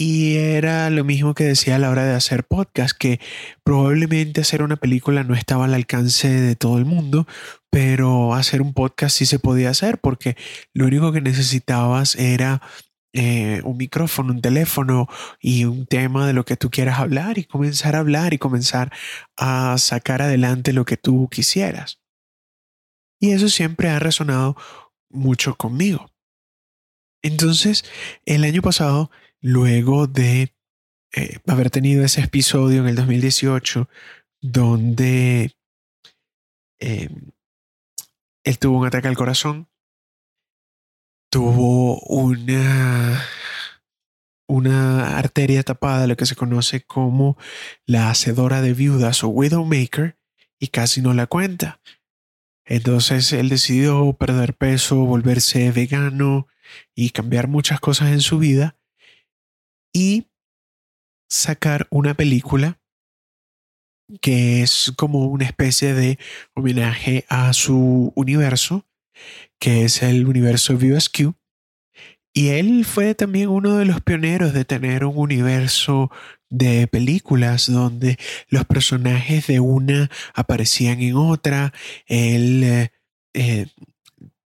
y 0.00 0.36
era 0.36 0.90
lo 0.90 1.02
mismo 1.02 1.34
que 1.34 1.42
decía 1.44 1.74
a 1.74 1.78
la 1.80 1.90
hora 1.90 2.04
de 2.04 2.14
hacer 2.14 2.44
podcast, 2.44 2.96
que 2.96 3.18
probablemente 3.64 4.40
hacer 4.40 4.62
una 4.62 4.76
película 4.76 5.24
no 5.24 5.34
estaba 5.34 5.64
al 5.64 5.74
alcance 5.74 6.28
de 6.28 6.54
todo 6.54 6.78
el 6.78 6.84
mundo, 6.84 7.26
pero 7.68 8.32
hacer 8.34 8.62
un 8.62 8.74
podcast 8.74 9.16
sí 9.16 9.26
se 9.26 9.40
podía 9.40 9.70
hacer 9.70 9.98
porque 9.98 10.36
lo 10.72 10.86
único 10.86 11.10
que 11.10 11.20
necesitabas 11.20 12.14
era 12.14 12.62
eh, 13.12 13.62
un 13.64 13.76
micrófono, 13.76 14.32
un 14.32 14.40
teléfono 14.42 15.08
y 15.40 15.64
un 15.64 15.86
tema 15.86 16.26
de 16.26 16.32
lo 16.32 16.44
que 16.44 16.56
tú 16.56 16.70
quieras 16.70 16.98
hablar 16.98 17.38
y 17.38 17.44
comenzar 17.44 17.96
a 17.96 18.00
hablar 18.00 18.34
y 18.34 18.38
comenzar 18.38 18.92
a 19.36 19.76
sacar 19.78 20.22
adelante 20.22 20.72
lo 20.72 20.84
que 20.84 20.96
tú 20.96 21.28
quisieras. 21.30 22.00
Y 23.20 23.32
eso 23.32 23.48
siempre 23.48 23.88
ha 23.88 23.98
resonado 23.98 24.56
mucho 25.10 25.56
conmigo. 25.56 26.10
Entonces, 27.22 27.84
el 28.26 28.44
año 28.44 28.62
pasado 28.62 29.10
luego 29.40 30.06
de 30.06 30.54
eh, 31.14 31.38
haber 31.46 31.70
tenido 31.70 32.04
ese 32.04 32.20
episodio 32.20 32.82
en 32.82 32.88
el 32.88 32.94
2018 32.94 33.88
donde 34.40 35.56
em, 36.78 37.30
él 38.44 38.58
tuvo 38.58 38.78
un 38.78 38.86
ataque 38.86 39.08
al 39.08 39.16
corazón, 39.16 39.68
tuvo 41.30 42.00
una 42.00 43.22
una 44.48 45.18
arteria 45.18 45.62
tapada, 45.62 46.06
lo 46.06 46.16
que 46.16 46.24
se 46.24 46.34
conoce 46.34 46.82
como 46.82 47.36
la 47.84 48.10
hacedora 48.10 48.62
de 48.62 48.72
viudas 48.72 49.22
o 49.22 49.28
Widowmaker, 49.28 50.16
y 50.58 50.68
casi 50.68 51.02
no 51.02 51.14
la 51.14 51.26
cuenta. 51.26 51.80
Entonces 52.64 53.32
él 53.32 53.48
decidió 53.48 54.12
perder 54.14 54.54
peso, 54.54 54.96
volverse 54.96 55.70
vegano 55.70 56.48
y 56.94 57.10
cambiar 57.10 57.48
muchas 57.48 57.80
cosas 57.80 58.10
en 58.10 58.20
su 58.20 58.38
vida 58.38 58.76
y 59.92 60.26
sacar 61.28 61.86
una 61.90 62.14
película 62.14 62.80
que 64.20 64.62
es 64.62 64.92
como 64.96 65.26
una 65.26 65.44
especie 65.44 65.92
de 65.94 66.18
homenaje 66.54 67.26
a 67.28 67.52
su 67.52 68.12
universo, 68.16 68.86
que 69.58 69.84
es 69.84 70.02
el 70.02 70.26
universo 70.26 70.76
VSQ. 70.76 71.32
Y 72.32 72.48
él 72.50 72.84
fue 72.84 73.14
también 73.14 73.48
uno 73.48 73.78
de 73.78 73.84
los 73.84 74.00
pioneros 74.00 74.52
de 74.52 74.64
tener 74.64 75.04
un 75.04 75.16
universo 75.16 76.10
de 76.50 76.86
películas 76.86 77.70
donde 77.70 78.18
los 78.48 78.64
personajes 78.64 79.46
de 79.46 79.60
una 79.60 80.10
aparecían 80.34 81.00
en 81.00 81.16
otra. 81.16 81.72
Él 82.06 82.62
eh, 82.64 82.92
eh, 83.34 83.66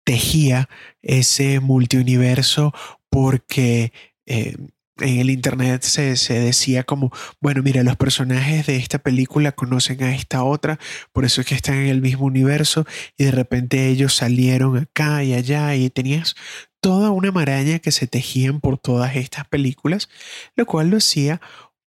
tejía 0.04 0.70
ese 1.02 1.60
multiuniverso 1.60 2.74
porque 3.10 3.92
eh, 4.26 4.56
en 5.00 5.20
el 5.20 5.30
internet 5.30 5.84
se, 5.84 6.16
se, 6.16 6.40
decía 6.40 6.84
como, 6.84 7.12
bueno, 7.42 7.62
mira, 7.64 7.84
los 7.84 7.98
personajes 7.98 8.66
de 8.68 8.78
esta 8.78 9.00
película 9.00 9.52
conocen 9.52 10.04
a 10.04 10.16
esta 10.16 10.44
otra, 10.44 10.80
por 11.12 11.26
eso 11.26 11.42
es 11.42 11.48
que 11.48 11.56
están 11.56 11.76
en 11.76 11.88
el 11.88 12.02
mismo 12.02 12.26
universo 12.26 12.86
y 13.18 13.26
de 13.26 13.32
repente 13.32 13.88
ellos 13.88 14.16
salieron 14.16 14.78
acá 14.78 15.24
y 15.24 15.34
allá 15.34 15.76
y 15.76 15.90
tenías 15.90 16.36
toda 16.80 17.12
una 17.12 17.32
maraña 17.32 17.80
que 17.80 17.92
se 17.92 18.08
tejían 18.08 18.62
por 18.62 18.78
todas 18.78 19.16
estas 19.16 19.48
películas, 19.48 20.10
lo 20.56 20.66
cual 20.66 20.90
lo 20.90 20.98
hacía 20.98 21.42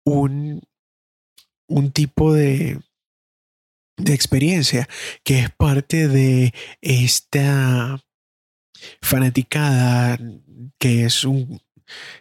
un, 0.04 0.62
un 1.68 1.92
tipo 1.92 2.32
de, 2.32 2.80
de 3.96 4.14
experiencia 4.14 4.88
que 5.22 5.40
es 5.40 5.50
parte 5.50 6.08
de 6.08 6.52
esta 6.80 8.02
fanaticada 9.00 10.18
que 10.78 11.04
es 11.04 11.24
un 11.24 11.60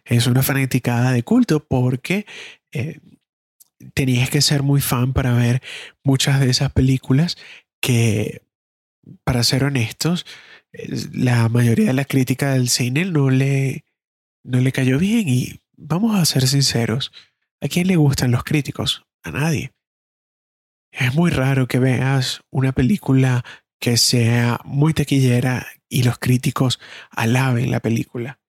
es 0.06 0.28
una 0.28 0.44
fanaticada 0.44 1.12
de 1.12 1.24
culto 1.24 1.66
porque 1.66 2.26
eh, 2.72 3.00
tenías 3.94 4.30
que 4.30 4.42
ser 4.42 4.64
muy 4.64 4.82
fan 4.82 5.14
para 5.14 5.34
ver 5.34 5.62
muchas 6.04 6.40
de 6.40 6.50
esas 6.50 6.72
películas 6.72 7.38
que, 7.82 8.42
para 9.24 9.44
ser 9.44 9.64
honestos, 9.64 10.26
la 11.14 11.50
mayoría 11.50 11.88
de 11.88 11.94
la 11.94 12.06
crítica 12.06 12.54
del 12.54 12.70
cine 12.70 13.06
no 13.06 13.30
le, 13.30 13.86
no 14.44 14.60
le 14.60 14.72
cayó 14.72 15.00
bien 15.00 15.28
y 15.30 15.60
vamos 15.78 16.16
a 16.16 16.26
ser 16.26 16.48
sinceros, 16.48 17.12
¿a 17.62 17.68
quién 17.68 17.88
le 17.88 17.96
gustan 17.96 18.32
los 18.32 18.44
críticos? 18.44 19.06
A 19.24 19.32
nadie. 19.32 19.72
Es 20.92 21.14
muy 21.14 21.32
raro 21.32 21.68
que 21.68 21.80
veas 21.80 22.42
una 22.52 22.72
película 22.72 23.44
que 23.80 23.98
sea 23.98 24.60
muy 24.64 24.94
taquillera 24.94 25.68
y 25.90 26.04
los 26.04 26.18
críticos 26.18 26.80
alaben 27.12 27.72
la 27.72 27.82
película 27.82 28.40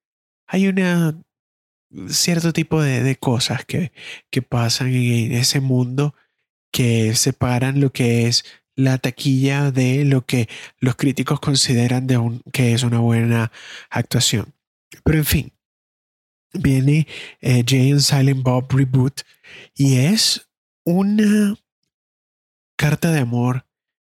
hay 0.47 0.69
una 0.69 1.21
cierto 2.09 2.53
tipo 2.53 2.83
de, 2.83 3.17
cosas 3.17 3.65
que, 3.65 3.93
que 4.31 4.43
pasan 4.43 4.89
en 4.89 5.33
ese 5.33 5.61
mundo 5.61 6.15
que 6.73 7.15
separan 7.15 7.81
lo 7.81 7.93
que 7.93 8.27
es 8.27 8.45
la 8.75 8.99
taquilla 8.99 9.71
de 9.71 10.05
lo 10.05 10.27
que 10.27 10.49
los 10.79 10.97
críticos 10.97 11.41
consideran 11.41 12.07
de 12.07 12.41
que 12.53 12.75
es 12.75 12.83
una 12.83 12.99
buena 12.99 13.51
actuación. 13.89 14.53
Pero 15.03 15.19
en 15.19 15.25
fin, 15.25 15.53
viene 16.53 17.07
eh, 17.41 17.65
Jay 17.67 17.91
and 17.91 18.01
Silent 18.01 18.43
Bob 18.43 18.71
Reboot 18.71 19.23
y 19.75 19.97
es 19.97 20.49
una 20.85 21.57
carta 22.77 23.11
de 23.11 23.21
amor 23.21 23.66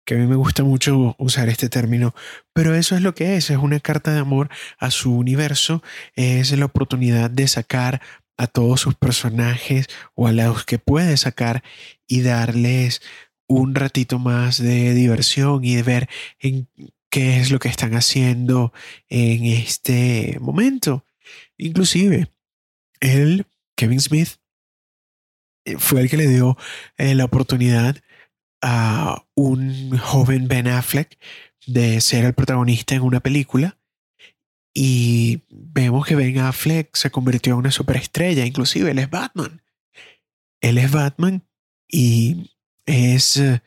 que 0.04 0.14
a 0.14 0.18
mí 0.18 0.26
me 0.26 0.36
gusta 0.36 0.64
mucho 0.64 1.16
usar 1.18 1.48
este 1.48 1.68
término, 1.68 2.14
pero 2.52 2.74
eso 2.74 2.94
es 2.94 3.02
lo 3.02 3.14
que 3.14 3.36
es, 3.36 3.50
es 3.50 3.56
una 3.56 3.80
carta 3.80 4.12
de 4.12 4.20
amor 4.20 4.50
a 4.78 4.90
su 4.90 5.14
universo, 5.16 5.82
es 6.14 6.56
la 6.56 6.66
oportunidad 6.66 7.30
de 7.30 7.48
sacar 7.48 8.00
a 8.36 8.46
todos 8.46 8.80
sus 8.80 8.94
personajes 8.94 9.88
o 10.14 10.26
a 10.26 10.32
los 10.32 10.64
que 10.64 10.78
puede 10.78 11.16
sacar 11.16 11.62
y 12.06 12.22
darles 12.22 13.00
un 13.46 13.74
ratito 13.74 14.18
más 14.18 14.62
de 14.62 14.94
diversión 14.94 15.64
y 15.64 15.76
de 15.76 15.82
ver 15.82 16.08
en 16.40 16.68
qué 17.10 17.40
es 17.40 17.50
lo 17.50 17.58
que 17.58 17.68
están 17.68 17.94
haciendo 17.94 18.72
en 19.08 19.44
este 19.44 20.38
momento. 20.40 21.04
Inclusive, 21.56 22.28
él, 23.00 23.46
Kevin 23.76 24.00
Smith, 24.00 24.30
eh, 25.64 25.76
fue 25.78 26.00
el 26.00 26.10
que 26.10 26.16
le 26.16 26.26
dio 26.26 26.56
eh, 26.96 27.14
la 27.14 27.24
oportunidad 27.24 27.96
a 28.66 29.22
un 29.34 29.96
joven 29.98 30.48
Ben 30.48 30.68
Affleck 30.68 31.18
de 31.66 32.00
ser 32.00 32.24
el 32.24 32.32
protagonista 32.32 32.94
en 32.94 33.02
una 33.02 33.20
película 33.20 33.76
y 34.72 35.42
vemos 35.50 36.06
que 36.06 36.16
Ben 36.16 36.38
Affleck 36.38 36.96
se 36.96 37.10
convirtió 37.10 37.52
en 37.52 37.58
una 37.58 37.70
superestrella, 37.70 38.46
inclusive 38.46 38.90
él 38.90 38.98
es 38.98 39.10
Batman. 39.10 39.62
Él 40.62 40.78
es 40.78 40.90
Batman 40.90 41.46
y 41.86 42.52
es 42.86 43.36
eh, 43.36 43.60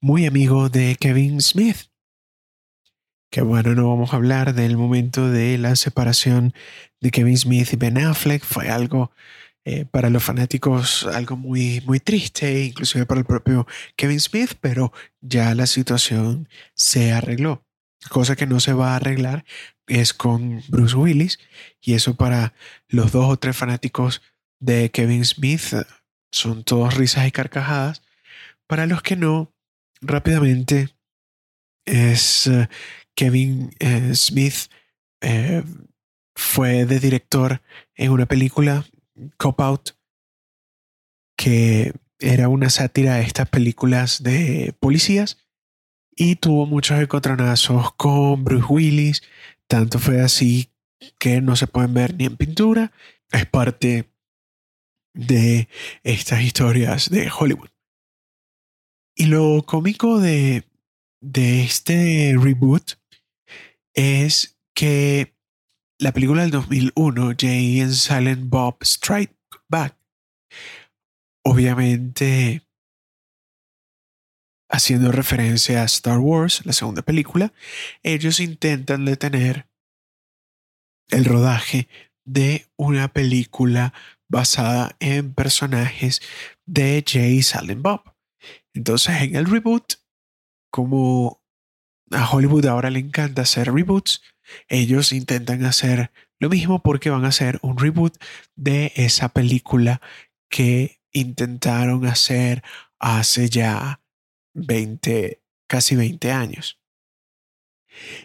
muy 0.00 0.24
amigo 0.24 0.70
de 0.70 0.96
Kevin 0.96 1.42
Smith. 1.42 1.90
Que 3.30 3.42
bueno, 3.42 3.74
no 3.74 3.90
vamos 3.90 4.14
a 4.14 4.16
hablar 4.16 4.54
del 4.54 4.78
momento 4.78 5.28
de 5.28 5.58
la 5.58 5.76
separación 5.76 6.54
de 7.02 7.10
Kevin 7.10 7.36
Smith 7.36 7.68
y 7.72 7.76
Ben 7.76 7.98
Affleck, 7.98 8.42
fue 8.42 8.70
algo 8.70 9.12
eh, 9.64 9.84
para 9.84 10.10
los 10.10 10.24
fanáticos 10.24 11.06
algo 11.06 11.36
muy, 11.36 11.80
muy 11.86 12.00
triste, 12.00 12.64
inclusive 12.64 13.06
para 13.06 13.20
el 13.20 13.26
propio 13.26 13.64
Kevin 13.94 14.18
Smith, 14.18 14.54
pero 14.60 14.92
ya 15.20 15.54
la 15.54 15.66
situación 15.68 16.48
se 16.74 17.12
arregló. 17.12 17.64
Cosa 18.10 18.34
que 18.34 18.46
no 18.46 18.58
se 18.58 18.72
va 18.72 18.92
a 18.92 18.96
arreglar 18.96 19.44
es 19.86 20.14
con 20.14 20.64
Bruce 20.66 20.96
Willis 20.96 21.38
y 21.80 21.94
eso 21.94 22.16
para 22.16 22.54
los 22.88 23.12
dos 23.12 23.26
o 23.26 23.36
tres 23.36 23.56
fanáticos 23.56 24.20
de 24.58 24.90
Kevin 24.90 25.24
Smith 25.24 25.74
son 26.32 26.64
todos 26.64 26.94
risas 26.94 27.28
y 27.28 27.30
carcajadas. 27.30 28.02
Para 28.66 28.86
los 28.86 29.00
que 29.02 29.14
no, 29.14 29.54
rápidamente 30.00 30.88
es 31.84 32.48
eh, 32.48 32.68
Kevin 33.14 33.70
eh, 33.78 34.12
Smith 34.16 34.68
fue 36.34 36.84
de 36.84 36.98
director 36.98 37.62
en 37.94 38.10
una 38.10 38.26
película 38.26 38.84
Cop 39.36 39.60
Out, 39.60 39.90
que 41.36 41.92
era 42.18 42.48
una 42.48 42.70
sátira 42.70 43.16
de 43.16 43.22
estas 43.22 43.48
películas 43.48 44.22
de 44.22 44.74
policías 44.78 45.38
y 46.14 46.36
tuvo 46.36 46.66
muchos 46.66 47.00
encontronazos 47.00 47.94
con 47.94 48.44
Bruce 48.44 48.66
Willis, 48.68 49.22
tanto 49.66 49.98
fue 49.98 50.20
así 50.20 50.70
que 51.18 51.40
no 51.40 51.56
se 51.56 51.66
pueden 51.66 51.94
ver 51.94 52.14
ni 52.14 52.26
en 52.26 52.36
pintura, 52.36 52.92
es 53.30 53.46
parte 53.46 54.10
de 55.14 55.68
estas 56.02 56.42
historias 56.42 57.10
de 57.10 57.30
Hollywood. 57.30 57.70
Y 59.14 59.26
lo 59.26 59.62
cómico 59.66 60.20
de, 60.20 60.64
de 61.20 61.62
este 61.62 62.34
reboot 62.38 62.92
es 63.94 64.58
que 64.74 65.34
la 66.02 66.12
película 66.12 66.42
del 66.42 66.50
2001, 66.50 67.34
Jay 67.38 67.80
and 67.80 67.92
Silent 67.92 68.50
Bob 68.50 68.76
Strike 68.82 69.36
Back, 69.68 69.96
obviamente 71.44 72.66
haciendo 74.68 75.12
referencia 75.12 75.82
a 75.82 75.84
Star 75.84 76.18
Wars, 76.18 76.66
la 76.66 76.72
segunda 76.72 77.02
película, 77.02 77.52
ellos 78.02 78.40
intentan 78.40 79.04
detener 79.04 79.68
el 81.10 81.24
rodaje 81.24 81.88
de 82.24 82.66
una 82.76 83.12
película 83.12 83.94
basada 84.28 84.96
en 84.98 85.32
personajes 85.34 86.20
de 86.66 87.04
Jay 87.06 87.42
Silent 87.42 87.82
Bob. 87.82 88.02
Entonces, 88.74 89.22
en 89.22 89.36
el 89.36 89.46
reboot, 89.46 90.00
como 90.72 91.44
a 92.10 92.28
Hollywood 92.28 92.66
ahora 92.66 92.90
le 92.90 92.98
encanta 92.98 93.42
hacer 93.42 93.72
reboots, 93.72 94.20
ellos 94.68 95.12
intentan 95.12 95.64
hacer 95.64 96.12
lo 96.38 96.48
mismo 96.48 96.82
porque 96.82 97.10
van 97.10 97.24
a 97.24 97.28
hacer 97.28 97.58
un 97.62 97.78
reboot 97.78 98.16
de 98.56 98.92
esa 98.96 99.28
película 99.28 100.00
que 100.48 101.00
intentaron 101.12 102.06
hacer 102.06 102.62
hace 102.98 103.48
ya 103.48 104.00
20, 104.54 105.42
casi 105.66 105.96
20 105.96 106.32
años. 106.32 106.80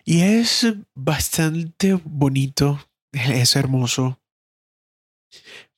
Y 0.06 0.22
es 0.22 0.66
bastante 0.94 1.94
bonito, 1.94 2.90
es 3.12 3.56
hermoso 3.56 4.20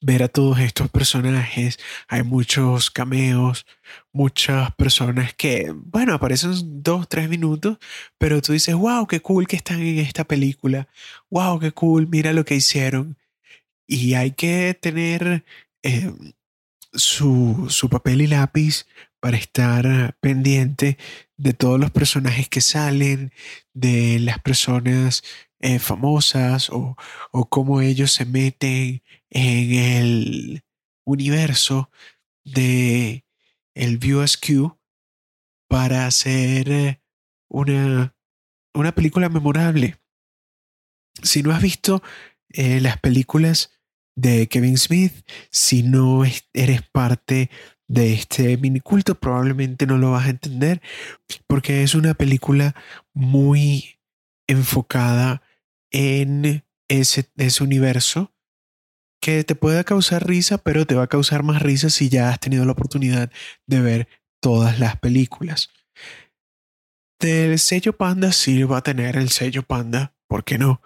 ver 0.01 0.23
a 0.23 0.27
todos 0.27 0.59
estos 0.59 0.89
personajes. 0.89 1.79
Hay 2.07 2.23
muchos 2.23 2.91
cameos, 2.91 3.65
muchas 4.11 4.73
personas 4.75 5.33
que, 5.33 5.73
bueno, 5.75 6.13
aparecen 6.13 6.83
dos, 6.83 7.07
tres 7.09 7.29
minutos, 7.29 7.77
pero 8.17 8.41
tú 8.41 8.53
dices, 8.53 8.75
wow, 8.75 9.07
qué 9.07 9.21
cool 9.21 9.47
que 9.47 9.55
están 9.57 9.81
en 9.81 9.99
esta 9.99 10.23
película. 10.23 10.87
Wow, 11.29 11.59
qué 11.59 11.71
cool, 11.71 12.07
mira 12.07 12.33
lo 12.33 12.45
que 12.45 12.55
hicieron. 12.55 13.17
y 13.87 14.13
hay 14.15 14.31
que 14.31 14.77
tener 14.79 15.43
eh, 15.83 16.13
su, 16.93 17.67
su 17.69 17.89
papel 17.89 18.21
y 18.21 18.27
lápiz 18.27 18.85
para 19.19 19.37
estar 19.37 20.15
pendiente 20.21 20.97
de 21.37 21.53
todos 21.53 21.79
los 21.79 21.91
personajes 21.91 22.49
que 22.49 22.61
salen, 22.61 23.33
de 23.73 24.19
las 24.19 24.39
personas 24.39 25.23
eh, 25.59 25.79
famosas 25.79 26.69
o, 26.69 26.95
o 27.31 27.49
cómo 27.49 27.81
ellos 27.81 28.11
se 28.11 28.25
meten 28.25 29.03
en 29.29 29.73
el 29.73 30.63
universo 31.05 31.89
de 32.43 33.25
el 33.75 33.97
View 33.97 34.25
para 35.67 36.07
hacer 36.07 36.71
eh, 36.71 37.01
una, 37.49 38.15
una 38.73 38.91
película 38.93 39.29
memorable. 39.29 39.97
Si 41.21 41.43
no 41.43 41.51
has 41.51 41.61
visto 41.61 42.01
eh, 42.49 42.79
las 42.81 42.97
películas 42.99 43.71
de 44.15 44.47
Kevin 44.47 44.77
Smith, 44.77 45.13
si 45.49 45.83
no 45.83 46.23
eres 46.53 46.81
parte 46.91 47.49
de 47.87 48.13
este 48.13 48.57
miniculto, 48.57 49.15
probablemente 49.15 49.85
no 49.85 49.97
lo 49.97 50.11
vas 50.11 50.27
a 50.27 50.31
entender, 50.31 50.81
porque 51.47 51.83
es 51.83 51.95
una 51.95 52.13
película 52.13 52.75
muy 53.13 53.99
enfocada 54.47 55.41
en 55.91 56.63
ese, 56.87 57.29
ese 57.37 57.63
universo 57.63 58.33
que 59.21 59.43
te 59.43 59.55
puede 59.55 59.83
causar 59.83 60.27
risa, 60.27 60.57
pero 60.57 60.85
te 60.85 60.95
va 60.95 61.03
a 61.03 61.07
causar 61.07 61.43
más 61.43 61.61
risa 61.61 61.89
si 61.89 62.09
ya 62.09 62.29
has 62.29 62.39
tenido 62.39 62.65
la 62.65 62.71
oportunidad 62.71 63.31
de 63.67 63.81
ver 63.81 64.07
todas 64.41 64.79
las 64.79 64.97
películas. 64.97 65.69
Del 67.19 67.59
sello 67.59 67.97
Panda 67.97 68.31
sí 68.31 68.63
va 68.63 68.77
a 68.77 68.83
tener 68.83 69.17
el 69.17 69.29
sello 69.29 69.63
Panda, 69.63 70.15
¿por 70.27 70.45
qué 70.45 70.57
no? 70.57 70.81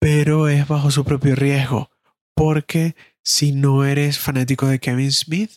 Pero 0.00 0.48
es 0.48 0.66
bajo 0.66 0.90
su 0.90 1.04
propio 1.04 1.36
riesgo, 1.36 1.90
porque 2.34 2.96
si 3.22 3.52
no 3.52 3.84
eres 3.84 4.18
fanático 4.18 4.66
de 4.66 4.80
Kevin 4.80 5.12
Smith, 5.12 5.52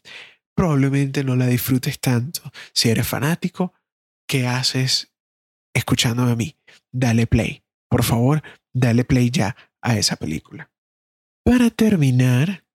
probablemente 0.55 1.23
no 1.23 1.35
la 1.35 1.47
disfrutes 1.47 1.99
tanto. 1.99 2.41
Si 2.71 2.89
eres 2.89 3.07
fanático, 3.07 3.73
¿qué 4.27 4.45
haces 4.45 5.11
escuchándome 5.73 6.31
a 6.31 6.35
mí? 6.35 6.55
Dale 6.91 7.25
play. 7.25 7.63
Por 7.89 8.03
favor, 8.03 8.43
dale 8.75 9.05
play 9.05 9.31
ya 9.31 9.55
a 9.81 9.97
esa 9.97 10.17
película. 10.17 10.71
Para 11.43 11.69
terminar, 11.69 12.65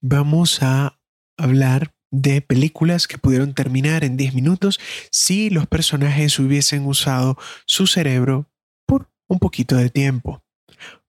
vamos 0.00 0.62
a 0.62 1.00
hablar 1.36 1.94
de 2.12 2.42
películas 2.42 3.06
que 3.06 3.18
pudieron 3.18 3.54
terminar 3.54 4.04
en 4.04 4.16
10 4.16 4.34
minutos 4.34 4.78
si 5.10 5.48
los 5.48 5.66
personajes 5.66 6.38
hubiesen 6.38 6.86
usado 6.86 7.38
su 7.66 7.86
cerebro 7.86 8.50
por 8.86 9.10
un 9.28 9.38
poquito 9.38 9.76
de 9.76 9.90
tiempo. 9.90 10.44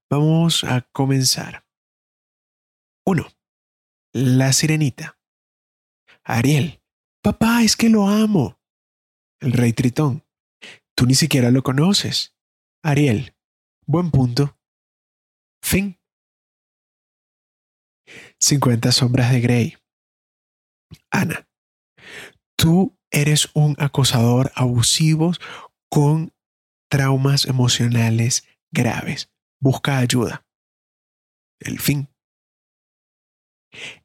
Vamos 0.09 0.63
a 0.63 0.81
comenzar. 0.91 1.65
1. 3.05 3.27
La 4.13 4.53
sirenita. 4.53 5.17
Ariel. 6.23 6.81
Papá, 7.23 7.63
es 7.63 7.75
que 7.75 7.89
lo 7.89 8.07
amo. 8.07 8.59
El 9.39 9.53
rey 9.53 9.73
Tritón. 9.73 10.23
Tú 10.95 11.05
ni 11.05 11.15
siquiera 11.15 11.49
lo 11.49 11.63
conoces. 11.63 12.35
Ariel. 12.83 13.33
Buen 13.85 14.11
punto. 14.11 14.57
Fin. 15.63 15.99
50 18.39 18.91
sombras 18.91 19.31
de 19.31 19.41
Grey. 19.41 19.77
Ana, 21.09 21.47
tú 22.57 22.97
eres 23.09 23.49
un 23.53 23.75
acosador 23.79 24.51
abusivo 24.55 25.33
con 25.89 26.33
traumas 26.89 27.45
emocionales 27.45 28.47
graves. 28.71 29.31
Busca 29.59 29.97
ayuda. 29.99 30.45
El 31.59 31.79
fin. 31.79 32.09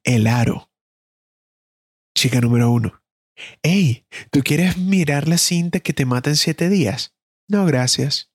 El 0.04 0.26
aro. 0.26 0.70
Chica 2.14 2.40
número 2.40 2.70
uno. 2.70 3.02
Hey, 3.62 4.06
¿tú 4.30 4.40
quieres 4.42 4.78
mirar 4.78 5.28
la 5.28 5.38
cinta 5.38 5.80
que 5.80 5.92
te 5.92 6.06
mata 6.06 6.30
en 6.30 6.36
siete 6.36 6.68
días? 6.68 7.14
No, 7.48 7.66
gracias. 7.66 8.30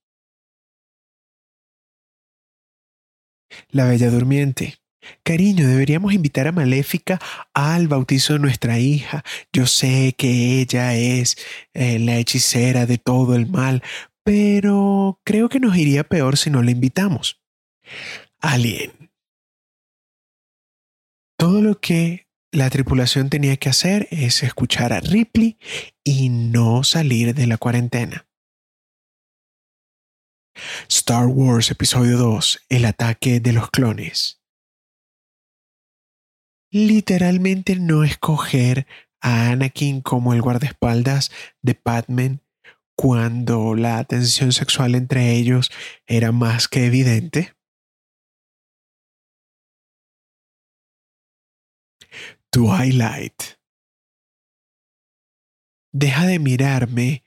La 3.69 3.85
Bella 3.85 4.09
Durmiente. 4.09 4.81
Cariño, 5.23 5.67
deberíamos 5.67 6.13
invitar 6.13 6.47
a 6.47 6.51
Maléfica 6.51 7.19
al 7.53 7.87
bautizo 7.87 8.33
de 8.33 8.39
nuestra 8.39 8.79
hija. 8.79 9.23
Yo 9.51 9.65
sé 9.65 10.13
que 10.17 10.61
ella 10.61 10.95
es 10.95 11.37
eh, 11.73 11.99
la 11.99 12.17
hechicera 12.17 12.85
de 12.85 12.97
todo 12.97 13.35
el 13.35 13.47
mal, 13.47 13.81
pero 14.23 15.19
creo 15.23 15.49
que 15.49 15.59
nos 15.59 15.75
iría 15.75 16.03
peor 16.03 16.37
si 16.37 16.49
no 16.49 16.61
la 16.61 16.71
invitamos. 16.71 17.41
Alien. 18.39 19.11
Todo 21.37 21.61
lo 21.61 21.79
que 21.79 22.27
la 22.51 22.69
tripulación 22.69 23.29
tenía 23.29 23.57
que 23.57 23.69
hacer 23.69 24.07
es 24.11 24.43
escuchar 24.43 24.93
a 24.93 24.99
Ripley 24.99 25.57
y 26.03 26.29
no 26.29 26.83
salir 26.83 27.33
de 27.33 27.47
la 27.47 27.57
cuarentena. 27.57 28.27
Star 30.87 31.27
Wars 31.27 31.71
Episodio 31.71 32.17
2, 32.17 32.61
El 32.69 32.85
ataque 32.85 33.39
de 33.39 33.53
los 33.53 33.69
clones 33.69 34.41
literalmente 36.71 37.75
no 37.75 38.03
escoger 38.03 38.87
a 39.19 39.51
Anakin 39.51 40.01
como 40.01 40.33
el 40.33 40.41
guardaespaldas 40.41 41.31
de 41.61 41.75
Padme 41.75 42.39
cuando 42.95 43.75
la 43.75 44.03
tensión 44.05 44.51
sexual 44.51 44.95
entre 44.95 45.33
ellos 45.33 45.69
era 46.07 46.31
más 46.31 46.67
que 46.67 46.85
evidente? 46.85 47.53
Twilight. 52.49 53.59
Deja 55.93 56.25
de 56.25 56.39
mirarme, 56.39 57.23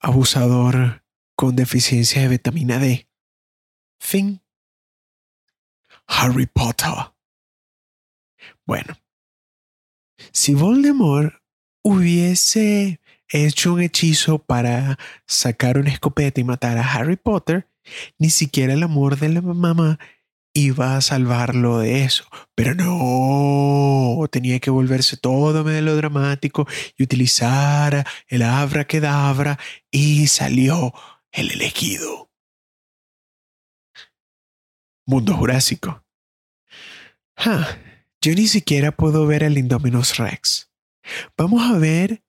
abusador 0.00 1.02
con 1.40 1.56
deficiencia 1.56 2.20
de 2.20 2.28
vitamina 2.28 2.78
D. 2.78 3.08
Fin. 3.98 4.42
Harry 6.06 6.44
Potter. 6.44 7.14
Bueno, 8.66 8.98
si 10.32 10.52
Voldemort 10.52 11.32
hubiese 11.82 13.00
hecho 13.26 13.72
un 13.72 13.80
hechizo 13.80 14.40
para 14.40 14.98
sacar 15.26 15.78
una 15.78 15.88
escopeta 15.88 16.42
y 16.42 16.44
matar 16.44 16.76
a 16.76 16.92
Harry 16.92 17.16
Potter, 17.16 17.70
ni 18.18 18.28
siquiera 18.28 18.74
el 18.74 18.82
amor 18.82 19.18
de 19.18 19.30
la 19.30 19.40
mamá 19.40 19.98
iba 20.52 20.98
a 20.98 21.00
salvarlo 21.00 21.78
de 21.78 22.04
eso. 22.04 22.24
Pero 22.54 22.74
no, 22.74 24.28
tenía 24.28 24.60
que 24.60 24.68
volverse 24.68 25.16
todo 25.16 25.64
melodramático 25.64 26.68
y 26.98 27.02
utilizar 27.02 28.06
el 28.28 28.42
abra 28.42 28.86
dabra 29.00 29.58
y 29.90 30.26
salió 30.26 30.92
el 31.32 31.50
elegido. 31.52 32.30
Mundo 35.06 35.34
Jurásico. 35.34 36.04
Yo 38.20 38.34
ni 38.34 38.46
siquiera 38.46 38.92
puedo 38.92 39.26
ver 39.26 39.42
el 39.42 39.58
Indominus 39.58 40.18
Rex. 40.18 40.70
Vamos 41.36 41.62
a 41.62 41.78
ver 41.78 42.22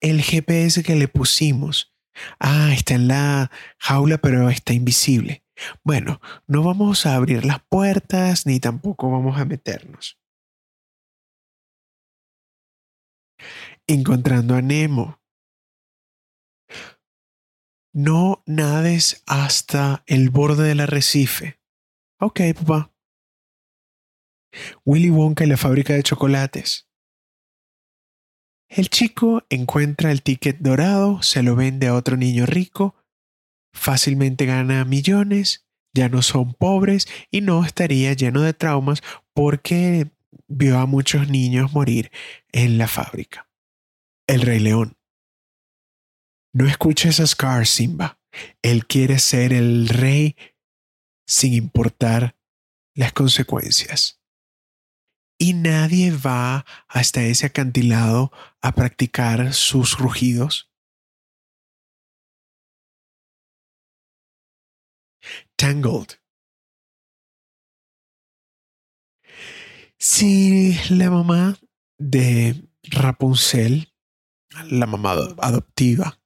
el 0.00 0.20
GPS 0.20 0.82
que 0.82 0.96
le 0.96 1.08
pusimos. 1.08 1.94
Ah, 2.38 2.72
está 2.74 2.94
en 2.94 3.08
la 3.08 3.50
jaula, 3.78 4.18
pero 4.18 4.50
está 4.50 4.74
invisible. 4.74 5.44
Bueno, 5.84 6.20
no 6.46 6.62
vamos 6.62 7.06
a 7.06 7.14
abrir 7.14 7.44
las 7.44 7.62
puertas 7.62 8.46
ni 8.46 8.58
tampoco 8.58 9.10
vamos 9.10 9.38
a 9.38 9.44
meternos. 9.44 10.18
Encontrando 13.86 14.54
a 14.54 14.62
Nemo. 14.62 15.21
No 17.94 18.42
nades 18.46 19.22
hasta 19.26 20.02
el 20.06 20.30
borde 20.30 20.68
del 20.68 20.80
arrecife. 20.80 21.60
Ok, 22.18 22.40
papá. 22.54 22.92
Willy 24.84 25.10
Wonka 25.10 25.44
y 25.44 25.48
la 25.48 25.56
fábrica 25.56 25.92
de 25.94 26.02
chocolates. 26.02 26.88
El 28.68 28.88
chico 28.88 29.44
encuentra 29.50 30.10
el 30.10 30.22
ticket 30.22 30.58
dorado, 30.60 31.22
se 31.22 31.42
lo 31.42 31.54
vende 31.56 31.88
a 31.88 31.94
otro 31.94 32.16
niño 32.16 32.46
rico, 32.46 32.94
fácilmente 33.74 34.46
gana 34.46 34.86
millones, 34.86 35.66
ya 35.94 36.08
no 36.08 36.22
son 36.22 36.54
pobres 36.54 37.06
y 37.30 37.42
no 37.42 37.64
estaría 37.64 38.14
lleno 38.14 38.40
de 38.40 38.54
traumas 38.54 39.02
porque 39.34 40.10
vio 40.48 40.78
a 40.78 40.86
muchos 40.86 41.28
niños 41.28 41.74
morir 41.74 42.10
en 42.50 42.78
la 42.78 42.88
fábrica. 42.88 43.48
El 44.26 44.40
Rey 44.40 44.60
León. 44.60 44.96
No 46.54 46.66
escuches 46.66 47.20
a 47.20 47.26
Scar, 47.26 47.66
Simba. 47.66 48.18
Él 48.62 48.86
quiere 48.86 49.18
ser 49.18 49.52
el 49.52 49.88
rey 49.88 50.36
sin 51.26 51.54
importar 51.54 52.36
las 52.94 53.12
consecuencias 53.12 54.22
y 55.42 55.54
nadie 55.54 56.12
va 56.12 56.64
hasta 56.86 57.24
ese 57.24 57.46
acantilado 57.46 58.30
a 58.60 58.76
practicar 58.76 59.52
sus 59.54 59.98
rugidos. 59.98 60.70
Tangled. 65.56 66.20
Si 69.98 70.78
la 70.90 71.10
mamá 71.10 71.58
de 71.98 72.68
Rapunzel, 72.84 73.92
la 74.70 74.86
mamá 74.86 75.14
adoptiva, 75.38 76.21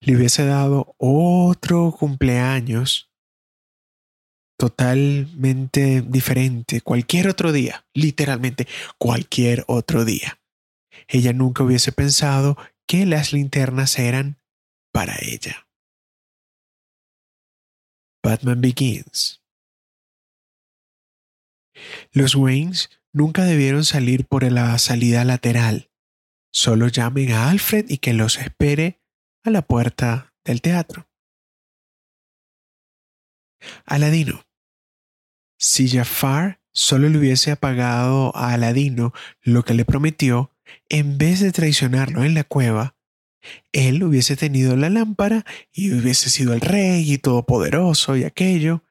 le 0.00 0.16
hubiese 0.16 0.44
dado 0.44 0.94
otro 0.98 1.92
cumpleaños 1.92 3.10
totalmente 4.58 6.02
diferente, 6.02 6.80
cualquier 6.80 7.28
otro 7.28 7.52
día, 7.52 7.86
literalmente 7.92 8.66
cualquier 8.98 9.64
otro 9.66 10.04
día, 10.04 10.40
ella 11.08 11.32
nunca 11.32 11.62
hubiese 11.62 11.92
pensado 11.92 12.56
que 12.86 13.06
las 13.06 13.32
linternas 13.32 13.98
eran 13.98 14.38
para 14.92 15.16
ella. 15.20 15.68
Batman 18.22 18.60
Begins. 18.60 19.42
Los 22.10 22.34
Waynes 22.34 22.90
nunca 23.12 23.44
debieron 23.44 23.84
salir 23.84 24.26
por 24.26 24.50
la 24.50 24.76
salida 24.78 25.24
lateral. 25.24 25.90
Solo 26.52 26.88
llamen 26.88 27.32
a 27.32 27.50
Alfred 27.50 27.90
y 27.90 27.98
que 27.98 28.14
los 28.14 28.38
espere 28.38 29.02
la 29.50 29.62
puerta 29.62 30.32
del 30.44 30.60
teatro. 30.60 31.08
Aladino. 33.84 34.44
Si 35.58 35.88
Jafar 35.88 36.60
solo 36.72 37.08
le 37.08 37.18
hubiese 37.18 37.50
apagado 37.50 38.36
a 38.36 38.52
Aladino 38.52 39.12
lo 39.42 39.64
que 39.64 39.74
le 39.74 39.84
prometió, 39.84 40.52
en 40.88 41.18
vez 41.18 41.40
de 41.40 41.52
traicionarlo 41.52 42.24
en 42.24 42.34
la 42.34 42.44
cueva, 42.44 42.96
él 43.72 44.02
hubiese 44.02 44.36
tenido 44.36 44.76
la 44.76 44.90
lámpara 44.90 45.44
y 45.72 45.92
hubiese 45.92 46.30
sido 46.30 46.52
el 46.52 46.60
rey 46.60 47.12
y 47.12 47.18
todopoderoso 47.18 48.16
y 48.16 48.24
aquello. 48.24 48.82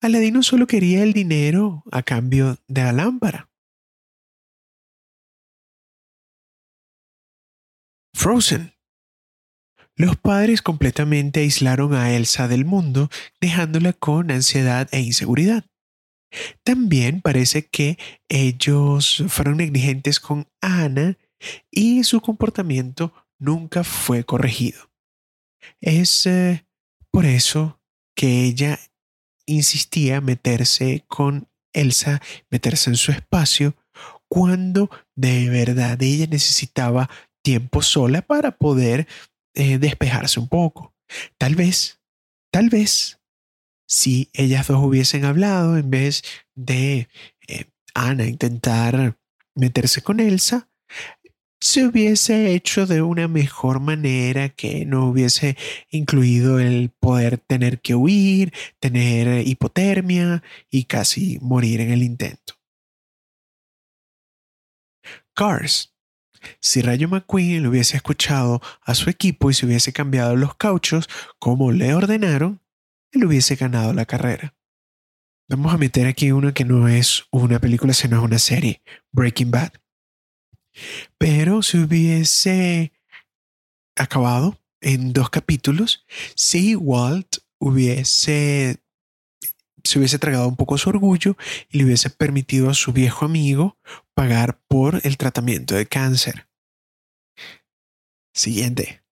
Aladino 0.00 0.42
solo 0.42 0.66
quería 0.66 1.02
el 1.02 1.12
dinero 1.12 1.84
a 1.92 2.02
cambio 2.02 2.58
de 2.68 2.82
la 2.82 2.92
lámpara. 2.92 3.50
Frozen. 8.14 8.71
Los 10.02 10.16
padres 10.16 10.62
completamente 10.62 11.38
aislaron 11.38 11.94
a 11.94 12.12
Elsa 12.12 12.48
del 12.48 12.64
mundo, 12.64 13.08
dejándola 13.40 13.92
con 13.92 14.32
ansiedad 14.32 14.88
e 14.90 14.98
inseguridad. 14.98 15.64
También 16.64 17.20
parece 17.20 17.68
que 17.68 17.98
ellos 18.28 19.22
fueron 19.28 19.58
negligentes 19.58 20.18
con 20.18 20.48
Ana 20.60 21.18
y 21.70 22.02
su 22.02 22.20
comportamiento 22.20 23.14
nunca 23.38 23.84
fue 23.84 24.24
corregido. 24.24 24.90
Es 25.80 26.26
eh, 26.26 26.66
por 27.12 27.24
eso 27.24 27.80
que 28.16 28.42
ella 28.42 28.80
insistía 29.46 30.20
meterse 30.20 31.04
con 31.06 31.46
Elsa, 31.72 32.20
meterse 32.50 32.90
en 32.90 32.96
su 32.96 33.12
espacio, 33.12 33.76
cuando 34.28 34.90
de 35.14 35.48
verdad 35.48 36.02
ella 36.02 36.26
necesitaba 36.26 37.08
tiempo 37.44 37.82
sola 37.82 38.22
para 38.22 38.50
poder 38.50 39.06
eh, 39.54 39.78
despejarse 39.78 40.40
un 40.40 40.48
poco. 40.48 40.94
Tal 41.38 41.54
vez, 41.54 42.00
tal 42.50 42.68
vez 42.68 43.20
si 43.86 44.30
ellas 44.32 44.68
dos 44.68 44.82
hubiesen 44.82 45.24
hablado 45.24 45.76
en 45.76 45.90
vez 45.90 46.22
de 46.54 47.08
eh, 47.46 47.66
Ana 47.94 48.26
intentar 48.26 49.18
meterse 49.54 50.00
con 50.00 50.18
Elsa, 50.18 50.70
se 51.60 51.86
hubiese 51.86 52.54
hecho 52.54 52.86
de 52.86 53.02
una 53.02 53.28
mejor 53.28 53.80
manera 53.80 54.48
que 54.48 54.84
no 54.84 55.06
hubiese 55.06 55.56
incluido 55.90 56.58
el 56.58 56.90
poder 56.90 57.38
tener 57.38 57.80
que 57.80 57.94
huir, 57.94 58.52
tener 58.80 59.46
hipotermia 59.46 60.42
y 60.70 60.84
casi 60.84 61.38
morir 61.40 61.80
en 61.80 61.92
el 61.92 62.02
intento. 62.02 62.54
Cars. 65.34 65.91
Si 66.60 66.82
Rayo 66.82 67.08
McQueen 67.08 67.62
le 67.62 67.68
hubiese 67.68 67.96
escuchado 67.96 68.60
a 68.82 68.94
su 68.94 69.10
equipo 69.10 69.50
y 69.50 69.54
se 69.54 69.66
hubiese 69.66 69.92
cambiado 69.92 70.36
los 70.36 70.54
cauchos 70.56 71.08
como 71.38 71.72
le 71.72 71.94
ordenaron, 71.94 72.60
él 73.12 73.24
hubiese 73.24 73.56
ganado 73.56 73.92
la 73.92 74.06
carrera. 74.06 74.54
Vamos 75.48 75.74
a 75.74 75.78
meter 75.78 76.06
aquí 76.06 76.32
una 76.32 76.54
que 76.54 76.64
no 76.64 76.88
es 76.88 77.24
una 77.30 77.58
película, 77.58 77.92
sino 77.92 78.22
una 78.22 78.38
serie, 78.38 78.82
Breaking 79.10 79.50
Bad. 79.50 79.72
Pero 81.18 81.62
si 81.62 81.78
hubiese 81.78 82.92
acabado 83.96 84.58
en 84.80 85.12
dos 85.12 85.30
capítulos, 85.30 86.06
si 86.34 86.74
Walt 86.74 87.38
hubiese 87.58 88.81
se 89.84 89.98
hubiese 89.98 90.18
tragado 90.18 90.48
un 90.48 90.56
poco 90.56 90.78
su 90.78 90.90
orgullo 90.90 91.36
y 91.70 91.78
le 91.78 91.84
hubiese 91.84 92.10
permitido 92.10 92.70
a 92.70 92.74
su 92.74 92.92
viejo 92.92 93.24
amigo 93.24 93.78
pagar 94.14 94.60
por 94.68 95.00
el 95.04 95.16
tratamiento 95.16 95.74
de 95.74 95.86
cáncer. 95.86 96.48
Siguiente, 98.34 99.02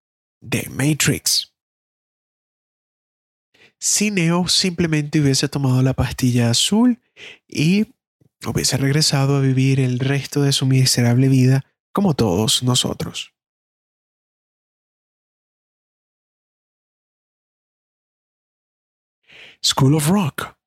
The 0.40 0.68
Matrix 0.70 1.50
si 3.80 4.10
Neo 4.10 4.46
simplemente 4.46 5.20
hubiese 5.20 5.48
tomado 5.48 5.82
la 5.82 5.94
pastilla 5.94 6.50
azul 6.50 7.00
y 7.48 7.86
hubiese 8.46 8.76
regresado 8.76 9.36
a 9.36 9.40
vivir 9.40 9.80
el 9.80 9.98
resto 9.98 10.42
de 10.42 10.52
su 10.52 10.66
miserable 10.66 11.28
vida 11.28 11.64
como 11.92 12.14
todos 12.14 12.62
nosotros. 12.62 13.32
School 19.62 19.94
of 19.94 20.08
Rock. 20.08 20.59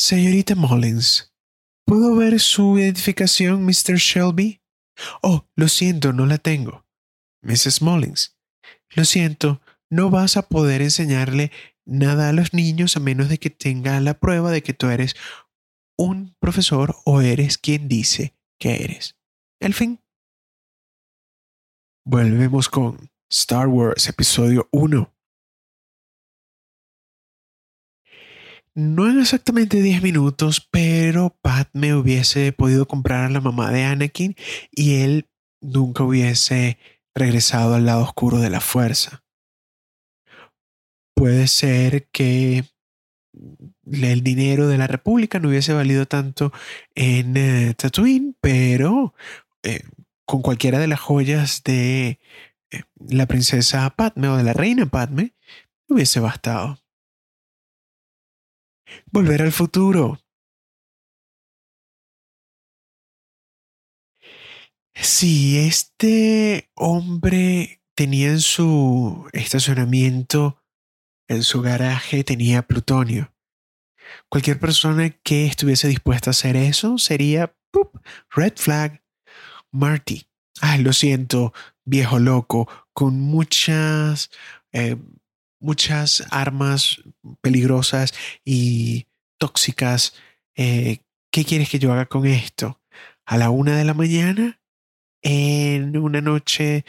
Señorita 0.00 0.54
Mullins, 0.54 1.34
¿puedo 1.84 2.16
ver 2.16 2.40
su 2.40 2.78
identificación, 2.78 3.66
Mr. 3.66 3.96
Shelby? 3.96 4.62
Oh, 5.20 5.46
lo 5.54 5.68
siento, 5.68 6.14
no 6.14 6.24
la 6.24 6.38
tengo. 6.38 6.86
Mrs. 7.42 7.82
Mullins, 7.82 8.34
lo 8.96 9.04
siento, 9.04 9.60
no 9.90 10.08
vas 10.08 10.38
a 10.38 10.48
poder 10.48 10.80
enseñarle 10.80 11.52
nada 11.84 12.30
a 12.30 12.32
los 12.32 12.54
niños 12.54 12.96
a 12.96 13.00
menos 13.00 13.28
de 13.28 13.36
que 13.36 13.50
tenga 13.50 14.00
la 14.00 14.18
prueba 14.18 14.50
de 14.50 14.62
que 14.62 14.72
tú 14.72 14.88
eres 14.88 15.16
un 15.98 16.34
profesor 16.40 16.96
o 17.04 17.20
eres 17.20 17.58
quien 17.58 17.86
dice 17.86 18.34
que 18.58 18.82
eres. 18.82 19.18
El 19.60 19.74
fin. 19.74 20.00
Volvemos 22.06 22.70
con 22.70 23.10
Star 23.30 23.68
Wars 23.68 24.08
Episodio 24.08 24.66
1. 24.72 25.14
No 28.74 29.10
en 29.10 29.20
exactamente 29.20 29.82
10 29.82 30.02
minutos, 30.02 30.66
pero 30.70 31.36
Padme 31.42 31.94
hubiese 31.94 32.52
podido 32.52 32.86
comprar 32.86 33.24
a 33.24 33.30
la 33.30 33.40
mamá 33.40 33.72
de 33.72 33.84
Anakin 33.84 34.36
y 34.70 34.96
él 35.02 35.28
nunca 35.60 36.04
hubiese 36.04 36.78
regresado 37.14 37.74
al 37.74 37.86
lado 37.86 38.02
oscuro 38.02 38.38
de 38.38 38.50
la 38.50 38.60
fuerza 38.60 39.22
puede 41.20 41.48
ser 41.48 42.08
que 42.12 42.64
el 43.92 44.22
dinero 44.22 44.68
de 44.68 44.78
la 44.78 44.86
República 44.86 45.38
no 45.38 45.50
hubiese 45.50 45.74
valido 45.74 46.06
tanto 46.06 46.50
en 46.94 47.36
eh, 47.36 47.74
Tatooine, 47.74 48.34
pero 48.40 49.14
eh, 49.62 49.82
con 50.24 50.40
cualquiera 50.40 50.78
de 50.78 50.86
las 50.86 50.98
joyas 50.98 51.62
de 51.62 52.20
eh, 52.70 52.82
la 53.06 53.26
princesa 53.26 53.90
Padme 53.90 54.28
o 54.28 54.38
de 54.38 54.44
la 54.44 54.54
reina 54.54 54.86
Padme, 54.86 55.34
hubiese 55.90 56.20
bastado. 56.20 56.78
Volver 59.10 59.42
al 59.42 59.52
futuro. 59.52 60.20
Si 64.94 65.58
este 65.58 66.70
hombre 66.74 67.82
tenía 67.94 68.28
en 68.28 68.40
su 68.40 69.28
estacionamiento 69.32 70.60
en 71.30 71.44
su 71.44 71.62
garaje 71.62 72.24
tenía 72.24 72.62
plutonio. 72.62 73.32
Cualquier 74.28 74.58
persona 74.58 75.10
que 75.10 75.46
estuviese 75.46 75.86
dispuesta 75.86 76.30
a 76.30 76.32
hacer 76.32 76.56
eso 76.56 76.98
sería 76.98 77.54
red 78.30 78.54
flag. 78.56 79.00
Marty. 79.70 80.26
Ay, 80.60 80.82
lo 80.82 80.92
siento, 80.92 81.54
viejo 81.84 82.18
loco, 82.18 82.68
con 82.92 83.20
muchas, 83.20 84.30
eh, 84.72 84.96
muchas 85.60 86.24
armas 86.30 87.02
peligrosas 87.40 88.12
y 88.44 89.06
tóxicas. 89.38 90.14
Eh, 90.56 90.98
¿Qué 91.30 91.44
quieres 91.44 91.70
que 91.70 91.78
yo 91.78 91.92
haga 91.92 92.06
con 92.06 92.26
esto? 92.26 92.80
¿A 93.24 93.36
la 93.36 93.50
una 93.50 93.76
de 93.76 93.84
la 93.84 93.94
mañana? 93.94 94.60
¿En 95.22 95.96
una 95.96 96.20
noche 96.20 96.84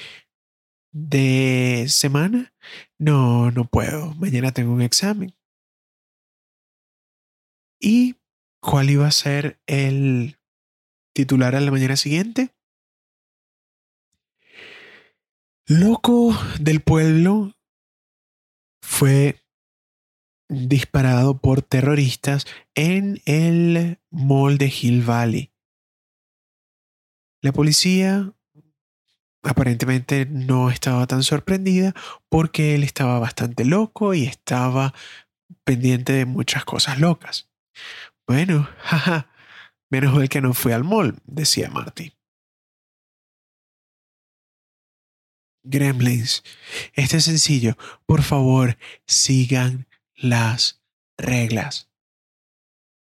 de 0.91 1.86
semana? 1.88 2.53
No, 2.97 3.51
no 3.51 3.65
puedo. 3.65 4.15
Mañana 4.15 4.51
tengo 4.51 4.74
un 4.74 4.82
examen. 4.82 5.36
¿Y 7.80 8.15
cuál 8.59 8.89
iba 8.89 9.07
a 9.07 9.11
ser 9.11 9.59
el 9.67 10.38
titular 11.13 11.55
a 11.55 11.59
la 11.59 11.72
mañana 11.72 11.95
siguiente? 11.95 12.53
Loco 15.67 16.38
del 16.59 16.82
pueblo 16.82 17.55
fue 18.82 19.41
disparado 20.49 21.38
por 21.39 21.61
terroristas 21.61 22.45
en 22.75 23.21
el 23.25 23.99
mall 24.09 24.57
de 24.57 24.67
Hill 24.67 25.03
Valley. 25.03 25.51
La 27.41 27.53
policía 27.53 28.34
aparentemente 29.43 30.25
no 30.25 30.69
estaba 30.69 31.07
tan 31.07 31.23
sorprendida 31.23 31.93
porque 32.29 32.75
él 32.75 32.84
estaba 32.84 33.17
bastante 33.19 33.65
loco 33.65 34.13
y 34.13 34.25
estaba 34.25 34.93
pendiente 35.63 36.13
de 36.13 36.25
muchas 36.25 36.65
cosas 36.65 36.99
locas. 36.99 37.49
Bueno, 38.27 38.69
menos 39.89 40.13
mal 40.13 40.29
que 40.29 40.41
no 40.41 40.53
fue 40.53 40.73
al 40.73 40.84
mall, 40.84 41.15
decía 41.25 41.69
Marty. 41.69 42.13
Gremlins, 45.64 46.43
este 46.93 47.18
es 47.18 47.26
sencillo. 47.26 47.78
Por 48.05 48.24
favor, 48.24 48.78
sigan 49.05 49.88
las 50.16 50.82
reglas. 51.18 51.89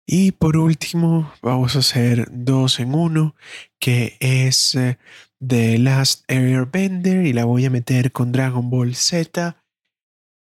Y 0.05 0.32
por 0.32 0.57
último, 0.57 1.32
vamos 1.41 1.76
a 1.76 1.80
hacer 1.80 2.28
dos 2.32 2.80
en 2.80 2.95
uno, 2.95 3.36
que 3.78 4.18
es 4.20 4.74
eh, 4.74 4.97
The 5.45 5.78
Last 5.78 6.24
Airbender 6.28 7.26
y 7.26 7.34
la 7.34 7.45
voy 7.45 7.66
a 7.66 7.70
meter 7.70 8.12
con 8.12 8.32
Dragon 8.32 8.70
Ball 8.70 8.95
Z. 8.95 9.64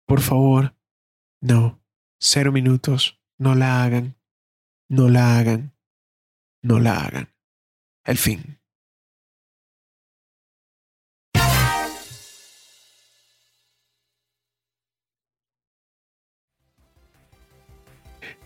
Por 0.05 0.21
favor, 0.21 0.75
no, 1.41 1.81
cero 2.19 2.51
minutos, 2.51 3.19
no 3.39 3.55
la 3.55 3.83
hagan, 3.83 4.15
no 4.89 5.09
la 5.09 5.37
hagan, 5.37 5.73
no 6.61 6.79
la 6.79 6.99
hagan. 6.99 7.29
El 8.05 8.17
fin. 8.17 8.56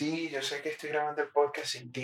Sí, 0.00 0.30
yo 0.30 0.40
sé 0.40 0.62
que 0.62 0.70
estoy 0.70 0.88
grabando 0.88 1.20
el 1.20 1.28
podcast 1.28 1.72
sin 1.72 1.92
ti. 1.92 1.98